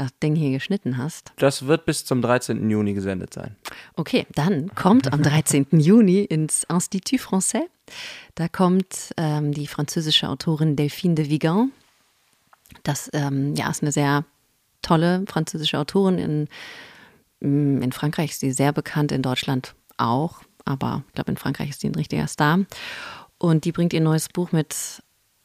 [0.03, 1.33] das Ding hier geschnitten hast.
[1.37, 2.69] das wird bis zum 13.
[2.69, 3.57] Juni gesendet sein.
[3.95, 5.67] Okay, dann kommt am 13.
[5.73, 7.65] Juni ins Institut Français.
[8.35, 11.73] Da kommt ähm, die französische Autorin Delphine de Vigan.
[12.83, 14.25] Das ähm, ja, ist eine sehr
[14.81, 16.19] tolle französische Autorin.
[16.19, 16.49] In,
[17.41, 20.41] mm, in Frankreich ist sie sehr bekannt, in Deutschland auch.
[20.65, 22.61] Aber ich glaube, in Frankreich ist sie ein richtiger Star.
[23.39, 25.03] Und die bringt ihr neues Buch mit,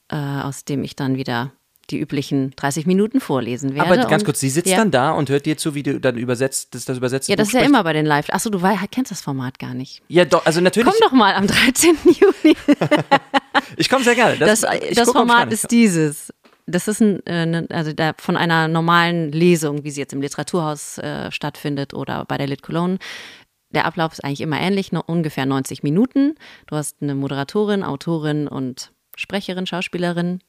[0.10, 1.52] äh, aus dem ich dann wieder
[1.90, 3.90] die üblichen 30 Minuten vorlesen werde.
[4.02, 4.78] Aber ganz kurz, sie sitzt ja.
[4.78, 7.30] dann da und hört dir zu, wie du dann übersetzt, das, das übersetzt.
[7.30, 8.30] Ja, das ist ja immer bei den Live.
[8.30, 10.02] Achso, du wei- kennst das Format gar nicht.
[10.10, 10.90] Ja, doch, also natürlich.
[10.92, 11.98] Komm doch mal am 13.
[12.06, 12.56] Juni.
[13.76, 14.38] Ich komme sehr gerne.
[14.38, 16.32] Das, das ich Format ist dieses.
[16.68, 20.22] Das ist ein, äh, ne- also da, von einer normalen Lesung, wie sie jetzt im
[20.22, 22.98] Literaturhaus äh, stattfindet oder bei der Lit Cologne.
[23.72, 26.36] Der Ablauf ist eigentlich immer ähnlich, nur ungefähr 90 Minuten.
[26.68, 30.40] Du hast eine Moderatorin, Autorin und Sprecherin, Schauspielerin.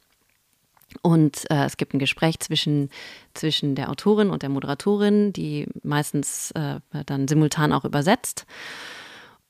[1.02, 2.90] Und äh, es gibt ein Gespräch zwischen,
[3.34, 8.46] zwischen der Autorin und der Moderatorin, die meistens äh, dann simultan auch übersetzt.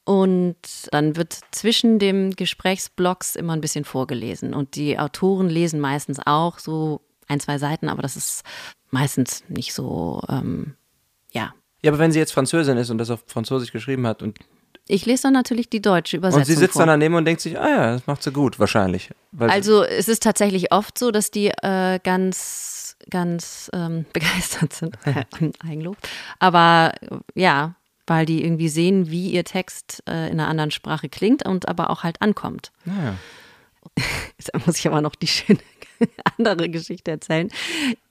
[0.04, 0.56] Und
[0.90, 4.54] dann wird zwischen dem Gesprächsblocks immer ein bisschen vorgelesen.
[4.54, 8.42] Und die Autoren lesen meistens auch so ein, zwei Seiten, aber das ist
[8.90, 10.74] meistens nicht so, ähm,
[11.30, 11.54] ja.
[11.82, 14.38] Ja, aber wenn sie jetzt Französin ist und das auf Französisch geschrieben hat und
[14.88, 16.40] ich lese dann natürlich die deutsche Übersetzung.
[16.40, 16.80] Und sie sitzt vor.
[16.80, 19.10] dann daneben und denkt sich, ah ja, das macht sie gut, wahrscheinlich.
[19.38, 24.98] also es ist tatsächlich oft so, dass die äh, ganz, ganz ähm, begeistert sind.
[25.64, 25.96] Eigenlob.
[26.38, 26.92] Aber
[27.34, 27.74] ja,
[28.06, 31.90] weil die irgendwie sehen, wie ihr Text äh, in einer anderen Sprache klingt und aber
[31.90, 32.72] auch halt ankommt.
[32.86, 33.14] Ja.
[34.38, 35.60] Jetzt muss ich aber noch die schöne
[36.38, 37.48] andere Geschichte erzählen.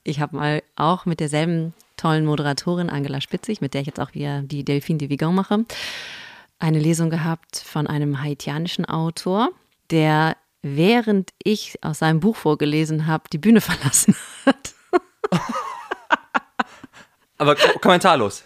[0.04, 4.14] Ich habe mal auch mit derselben tollen Moderatorin Angela Spitzig, mit der ich jetzt auch
[4.14, 5.64] wieder die Delphine de Vigan mache,
[6.58, 9.50] eine Lesung gehabt von einem haitianischen Autor,
[9.90, 14.74] der während ich aus seinem Buch vorgelesen habe, die Bühne verlassen hat.
[17.38, 18.42] Aber kommentarlos.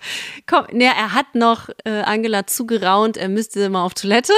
[0.46, 4.34] Komm, ne, er hat noch äh, Angela zugeraunt, er müsste mal auf Toilette.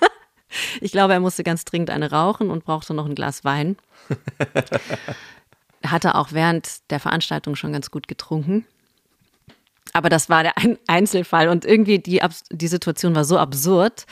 [0.80, 3.76] ich glaube, er musste ganz dringend eine rauchen und brauchte noch ein Glas Wein.
[5.86, 8.66] Hatte auch während der Veranstaltung schon ganz gut getrunken.
[9.92, 10.54] Aber das war der
[10.86, 12.20] Einzelfall und irgendwie die,
[12.50, 14.06] die Situation war so absurd,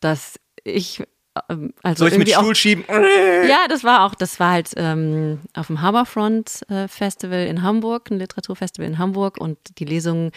[0.00, 1.02] dass ich
[1.48, 2.84] ähm, also Soll ich mit Stuhl auch, schieben?
[3.48, 8.10] Ja, das war auch, das war halt ähm, auf dem Harbourfront äh, Festival in Hamburg,
[8.10, 10.30] ein Literaturfestival in Hamburg und die Lesung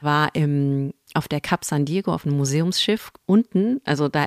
[0.00, 3.80] war im, auf der Cap San Diego auf einem Museumsschiff unten.
[3.84, 4.26] Also da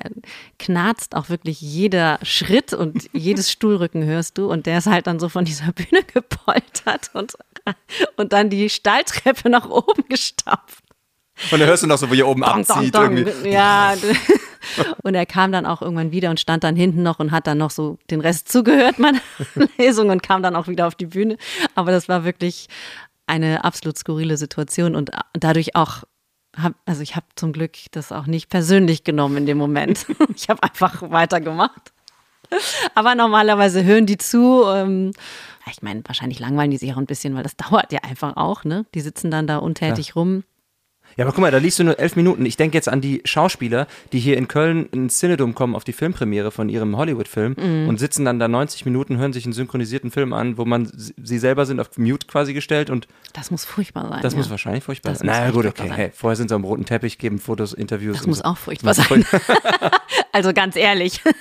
[0.58, 4.50] knarzt auch wirklich jeder Schritt und jedes Stuhlrücken hörst du.
[4.50, 7.34] Und der ist halt dann so von dieser Bühne gepoltert und,
[8.16, 10.84] und dann die Stahltreppe nach oben gestapft.
[11.50, 12.94] Und dann hörst du noch so, wo hier oben abzieht.
[12.94, 13.44] Dong, dong.
[13.44, 13.94] Ja.
[15.02, 17.58] Und er kam dann auch irgendwann wieder und stand dann hinten noch und hat dann
[17.58, 19.20] noch so den Rest zugehört meiner
[19.78, 21.36] Lesung und kam dann auch wieder auf die Bühne.
[21.74, 22.68] Aber das war wirklich
[23.26, 26.04] eine absolut skurrile Situation und dadurch auch
[26.56, 30.06] hab, also ich habe zum Glück das auch nicht persönlich genommen in dem Moment.
[30.34, 31.92] Ich habe einfach weitergemacht.
[32.94, 34.64] Aber normalerweise hören die zu.
[34.66, 35.12] Ähm,
[35.70, 38.64] ich meine, wahrscheinlich langweilen die sich auch ein bisschen, weil das dauert ja einfach auch,
[38.64, 38.86] ne?
[38.94, 40.14] Die sitzen dann da untätig ja.
[40.14, 40.44] rum.
[41.16, 42.44] Ja, aber guck mal, da liest du nur elf Minuten.
[42.44, 45.92] Ich denke jetzt an die Schauspieler, die hier in Köln ins Cinedom kommen auf die
[45.92, 47.88] Filmpremiere von ihrem Hollywood-Film mhm.
[47.88, 51.38] und sitzen dann da 90 Minuten, hören sich einen synchronisierten Film an, wo man sie
[51.38, 53.06] selber sind auf Mute quasi gestellt und.
[53.32, 54.22] Das muss furchtbar sein.
[54.22, 54.38] Das ja.
[54.38, 55.28] muss wahrscheinlich furchtbar das sein.
[55.28, 55.90] Naja, gut, okay.
[55.92, 58.18] Hey, vorher sind sie am roten Teppich, geben Fotos, Interviews.
[58.18, 58.44] Das muss so.
[58.44, 59.24] auch furchtbar sein.
[60.32, 61.20] also ganz ehrlich.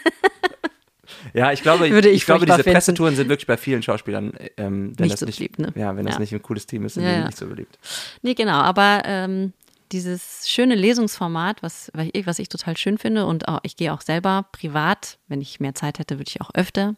[1.33, 2.73] Ja, ich glaube, Würde ich, ich glaube, diese finden.
[2.73, 5.73] Pressetouren sind wirklich bei vielen Schauspielern, ähm, wenn nicht das so nicht, beliebt, ne?
[5.75, 6.19] ja, wenn das ja.
[6.19, 7.77] nicht ein cooles Team ist, sind ja, die nicht so beliebt.
[8.21, 9.53] Nee, genau, aber ähm,
[9.91, 14.45] dieses schöne Lesungsformat, was, was ich total schön finde und auch, ich gehe auch selber
[14.51, 16.95] privat, wenn ich mehr Zeit hätte, würde ich auch öfter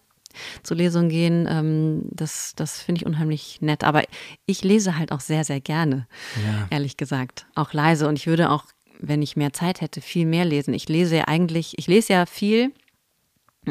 [0.63, 1.47] zur Lesung gehen.
[1.49, 3.83] Ähm, das das finde ich unheimlich nett.
[3.83, 4.03] Aber
[4.45, 6.07] ich lese halt auch sehr, sehr gerne,
[6.45, 6.67] ja.
[6.69, 7.45] ehrlich gesagt.
[7.55, 8.07] Auch leise.
[8.07, 8.65] Und ich würde auch,
[8.99, 10.73] wenn ich mehr Zeit hätte, viel mehr lesen.
[10.73, 12.71] Ich lese ja eigentlich, ich lese ja viel,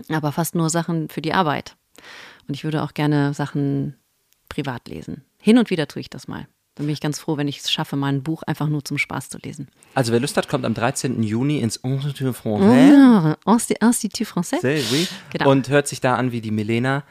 [0.09, 1.77] aber fast nur Sachen für die Arbeit.
[2.49, 3.97] Und ich würde auch gerne Sachen
[4.49, 5.25] privat lesen.
[5.41, 6.47] Hin und wieder tue ich das mal.
[6.77, 8.99] Dann bin ich ganz froh, wenn ich es schaffe, mal ein Buch einfach nur zum
[8.99, 9.69] Spaß zu lesen.
[9.95, 11.23] Also wer Lust hat, kommt am 13.
[11.23, 13.37] Juni ins Institut Français.
[13.47, 14.61] Ah, Institut Français.
[14.91, 15.07] oui.
[15.31, 15.51] Genau.
[15.51, 17.05] Und hört sich da an wie die Milena.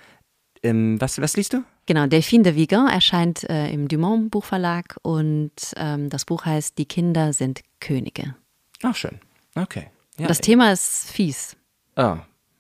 [0.64, 1.64] Ähm, was, was liest du?
[1.86, 6.86] Genau, Delphine de Vigan erscheint äh, im Dumont Buchverlag und ähm, das Buch heißt Die
[6.86, 8.36] Kinder sind Könige.
[8.82, 9.20] Ach, schön.
[9.56, 9.88] Okay.
[10.18, 11.58] Ja, das Thema ist fies.
[11.96, 12.18] Oh,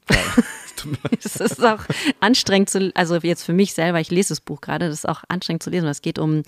[1.24, 1.82] es ist auch
[2.20, 5.24] anstrengend zu, also jetzt für mich selber, ich lese das Buch gerade, das ist auch
[5.28, 5.88] anstrengend zu lesen.
[5.88, 6.44] Es geht um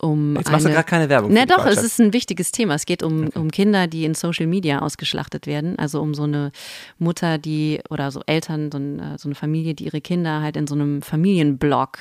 [0.00, 1.32] um Jetzt machst eine, du gerade keine Werbung.
[1.32, 2.74] Ne, doch, es ist ein wichtiges Thema.
[2.74, 3.38] Es geht um, okay.
[3.38, 5.76] um Kinder, die in Social Media ausgeschlachtet werden.
[5.76, 6.52] Also um so eine
[6.98, 10.68] Mutter, die oder so Eltern, so, ein, so eine Familie, die ihre Kinder halt in
[10.68, 11.98] so einem Familienblog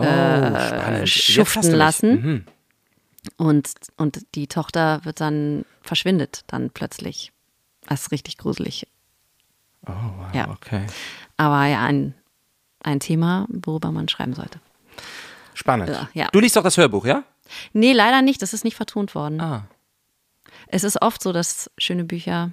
[0.00, 2.10] oh, äh, schuften lassen.
[2.10, 2.44] Mhm.
[3.36, 7.32] Und, und die Tochter wird dann, verschwindet dann plötzlich.
[7.88, 8.88] Das ist richtig gruselig.
[9.86, 10.48] Oh, wow, ja.
[10.50, 10.86] okay.
[11.36, 12.14] Aber ja, ein,
[12.82, 14.60] ein Thema, worüber man schreiben sollte.
[15.54, 15.88] Spannend.
[15.88, 16.28] Ja, ja.
[16.32, 17.24] Du liest doch das Hörbuch, ja?
[17.72, 18.42] Nee, leider nicht.
[18.42, 19.40] Das ist nicht vertont worden.
[19.40, 19.66] Ah.
[20.68, 22.50] Es ist oft so, dass schöne Bücher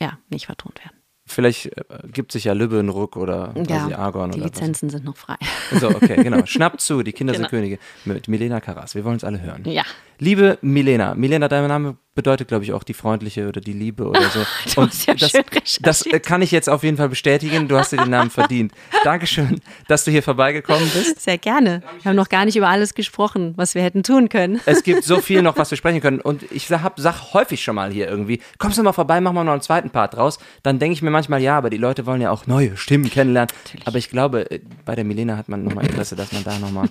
[0.00, 0.96] ja nicht vertont werden.
[1.24, 5.36] Vielleicht äh, gibt sich ja Lübbenruck oder ja, Argon die oder Lizenzen sind noch frei.
[5.78, 6.44] So, okay, genau.
[6.46, 7.44] Schnappt zu, die Kinder Genau.
[7.44, 8.96] sind Könige mit Milena Karas.
[8.96, 9.62] Wir wollen es alle hören.
[9.64, 9.84] Ja.
[10.18, 14.28] Liebe Milena, Milena, dein Name bedeutet, glaube ich, auch die freundliche oder die Liebe oder
[14.28, 14.40] so.
[14.74, 17.68] Du Und ja das, schön das kann ich jetzt auf jeden Fall bestätigen.
[17.68, 18.72] Du hast dir den Namen verdient.
[19.04, 21.20] Dankeschön, dass du hier vorbeigekommen bist.
[21.20, 21.82] Sehr gerne.
[22.02, 24.60] Wir haben noch gar nicht über alles gesprochen, was wir hätten tun können.
[24.66, 26.20] Es gibt so viel noch, was wir sprechen können.
[26.20, 29.44] Und ich sag, sag häufig schon mal hier irgendwie, kommst du mal vorbei, machen wir
[29.44, 30.38] noch einen zweiten Part draus.
[30.62, 33.50] Dann denke ich mir manchmal, ja, aber die Leute wollen ja auch neue Stimmen kennenlernen.
[33.84, 36.88] Aber ich glaube, äh, bei der Milena hat man nochmal Interesse, dass man da nochmal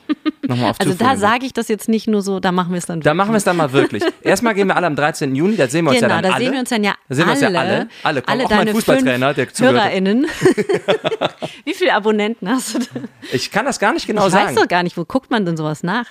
[0.47, 2.78] noch mal auf Also da sage ich das jetzt nicht nur so, da machen wir
[2.78, 4.03] es dann Da machen wir es dann mal wirklich.
[4.22, 5.36] Erstmal gehen wir alle am 13.
[5.36, 6.43] Juni, da sehen wir uns Genau, ja dann da alle.
[6.45, 7.53] sehen wir uns dann ja Da sehen wir uns alle.
[7.55, 7.88] ja alle.
[8.03, 8.39] Alle kommen.
[8.41, 9.78] alle auch mein Fußballtrainer, der zugehört.
[9.78, 9.84] hat.
[9.86, 10.26] HörerInnen.
[11.66, 13.07] Wie viele Abonnenten hast du denn?
[13.32, 14.55] Ich kann das gar nicht genau ich weiß sagen.
[14.55, 16.05] doch gar nicht, wo guckt man denn sowas nach?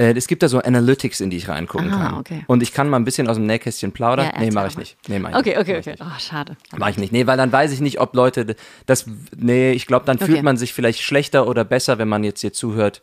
[0.00, 2.14] Äh, es gibt da so Analytics, in die ich reingucken Ah, kann.
[2.18, 2.44] okay.
[2.46, 4.30] Und ich kann mal ein bisschen aus dem Nähkästchen plaudern.
[4.32, 4.96] Ja, nee, mache ich nicht.
[5.08, 5.58] Nee, mach ich Okay, nicht.
[5.58, 5.94] okay, okay.
[6.00, 6.56] Oh, schade.
[6.76, 7.12] Mach ich nicht.
[7.12, 8.54] Nee, weil dann weiß ich nicht, ob Leute
[8.86, 9.06] das.
[9.36, 10.42] Nee, ich glaube, dann fühlt Okay.
[10.42, 13.02] man sich vielleicht schlechter oder besser, wenn man jetzt hier zuhört.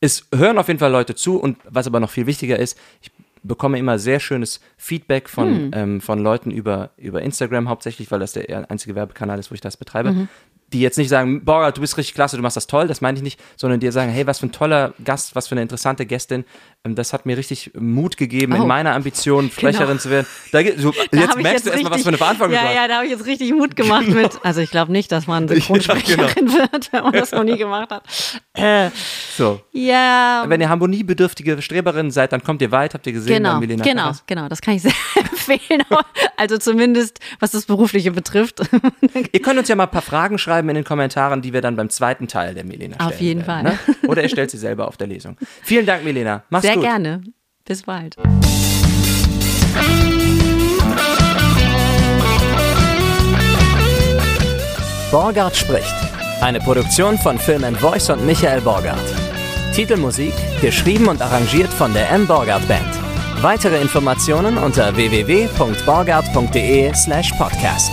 [0.00, 3.10] Es hören auf jeden Fall Leute zu und was aber noch viel wichtiger ist, ich
[3.44, 5.70] bekomme immer sehr schönes Feedback von, Hm.
[5.74, 9.60] ähm, von Leuten über, über Instagram hauptsächlich, weil das der einzige Werbekanal ist, wo ich
[9.60, 10.12] das betreibe.
[10.12, 10.28] Mhm.
[10.72, 13.16] Die jetzt nicht sagen, boah, du bist richtig klasse, du machst das toll, das meine
[13.16, 16.04] ich nicht, sondern die sagen, hey, was für ein toller Gast, was für eine interessante
[16.06, 16.44] Gästin.
[16.86, 18.62] Ähm, Das hat mir richtig Mut gegeben, Oh.
[18.62, 20.26] in meiner Ambition, Sprecherin zu werden.
[20.52, 22.74] Da, so, Da jetzt merkst du erstmal, was für eine Verantwortung Ja, du hast.
[22.76, 24.32] ja, da habe ich jetzt richtig Mut gemacht mit.
[24.44, 25.64] Also ich glaube nicht, dass man Ja, genau.
[25.64, 28.04] Synchronsprecherin wird, wenn man das noch nie gemacht hat.
[28.54, 28.90] Äh,
[29.36, 29.60] So.
[29.72, 33.82] ja, Wenn ihr harmoniebedürftige Streberin seid, dann kommt ihr weit, habt ihr gesehen, genau, Milena
[33.82, 34.22] genau, Karas.
[34.26, 34.48] genau.
[34.48, 35.82] Das kann ich sehr empfehlen.
[36.36, 38.60] Also zumindest, was das Berufliche betrifft.
[39.32, 41.76] Ihr könnt uns ja mal ein paar Fragen schreiben in den Kommentaren, die wir dann
[41.76, 43.94] beim zweiten Teil der Milena stellen Auf jeden werden, Fall.
[44.02, 44.08] Ne?
[44.08, 45.36] Oder ihr stellt sie selber auf der Lesung.
[45.62, 46.42] Vielen Dank, Milena.
[46.50, 46.84] Mach's Sehr gut.
[46.84, 47.22] gerne.
[47.64, 48.16] Bis bald.
[55.10, 55.94] Borgard spricht.
[56.40, 58.98] Eine Produktion von Film and Voice und Michael Borgard.
[59.74, 62.26] Titelmusik geschrieben und arrangiert von der M.
[62.26, 62.94] Borgard Band.
[63.40, 67.92] Weitere Informationen unter www.borgard.de slash podcast.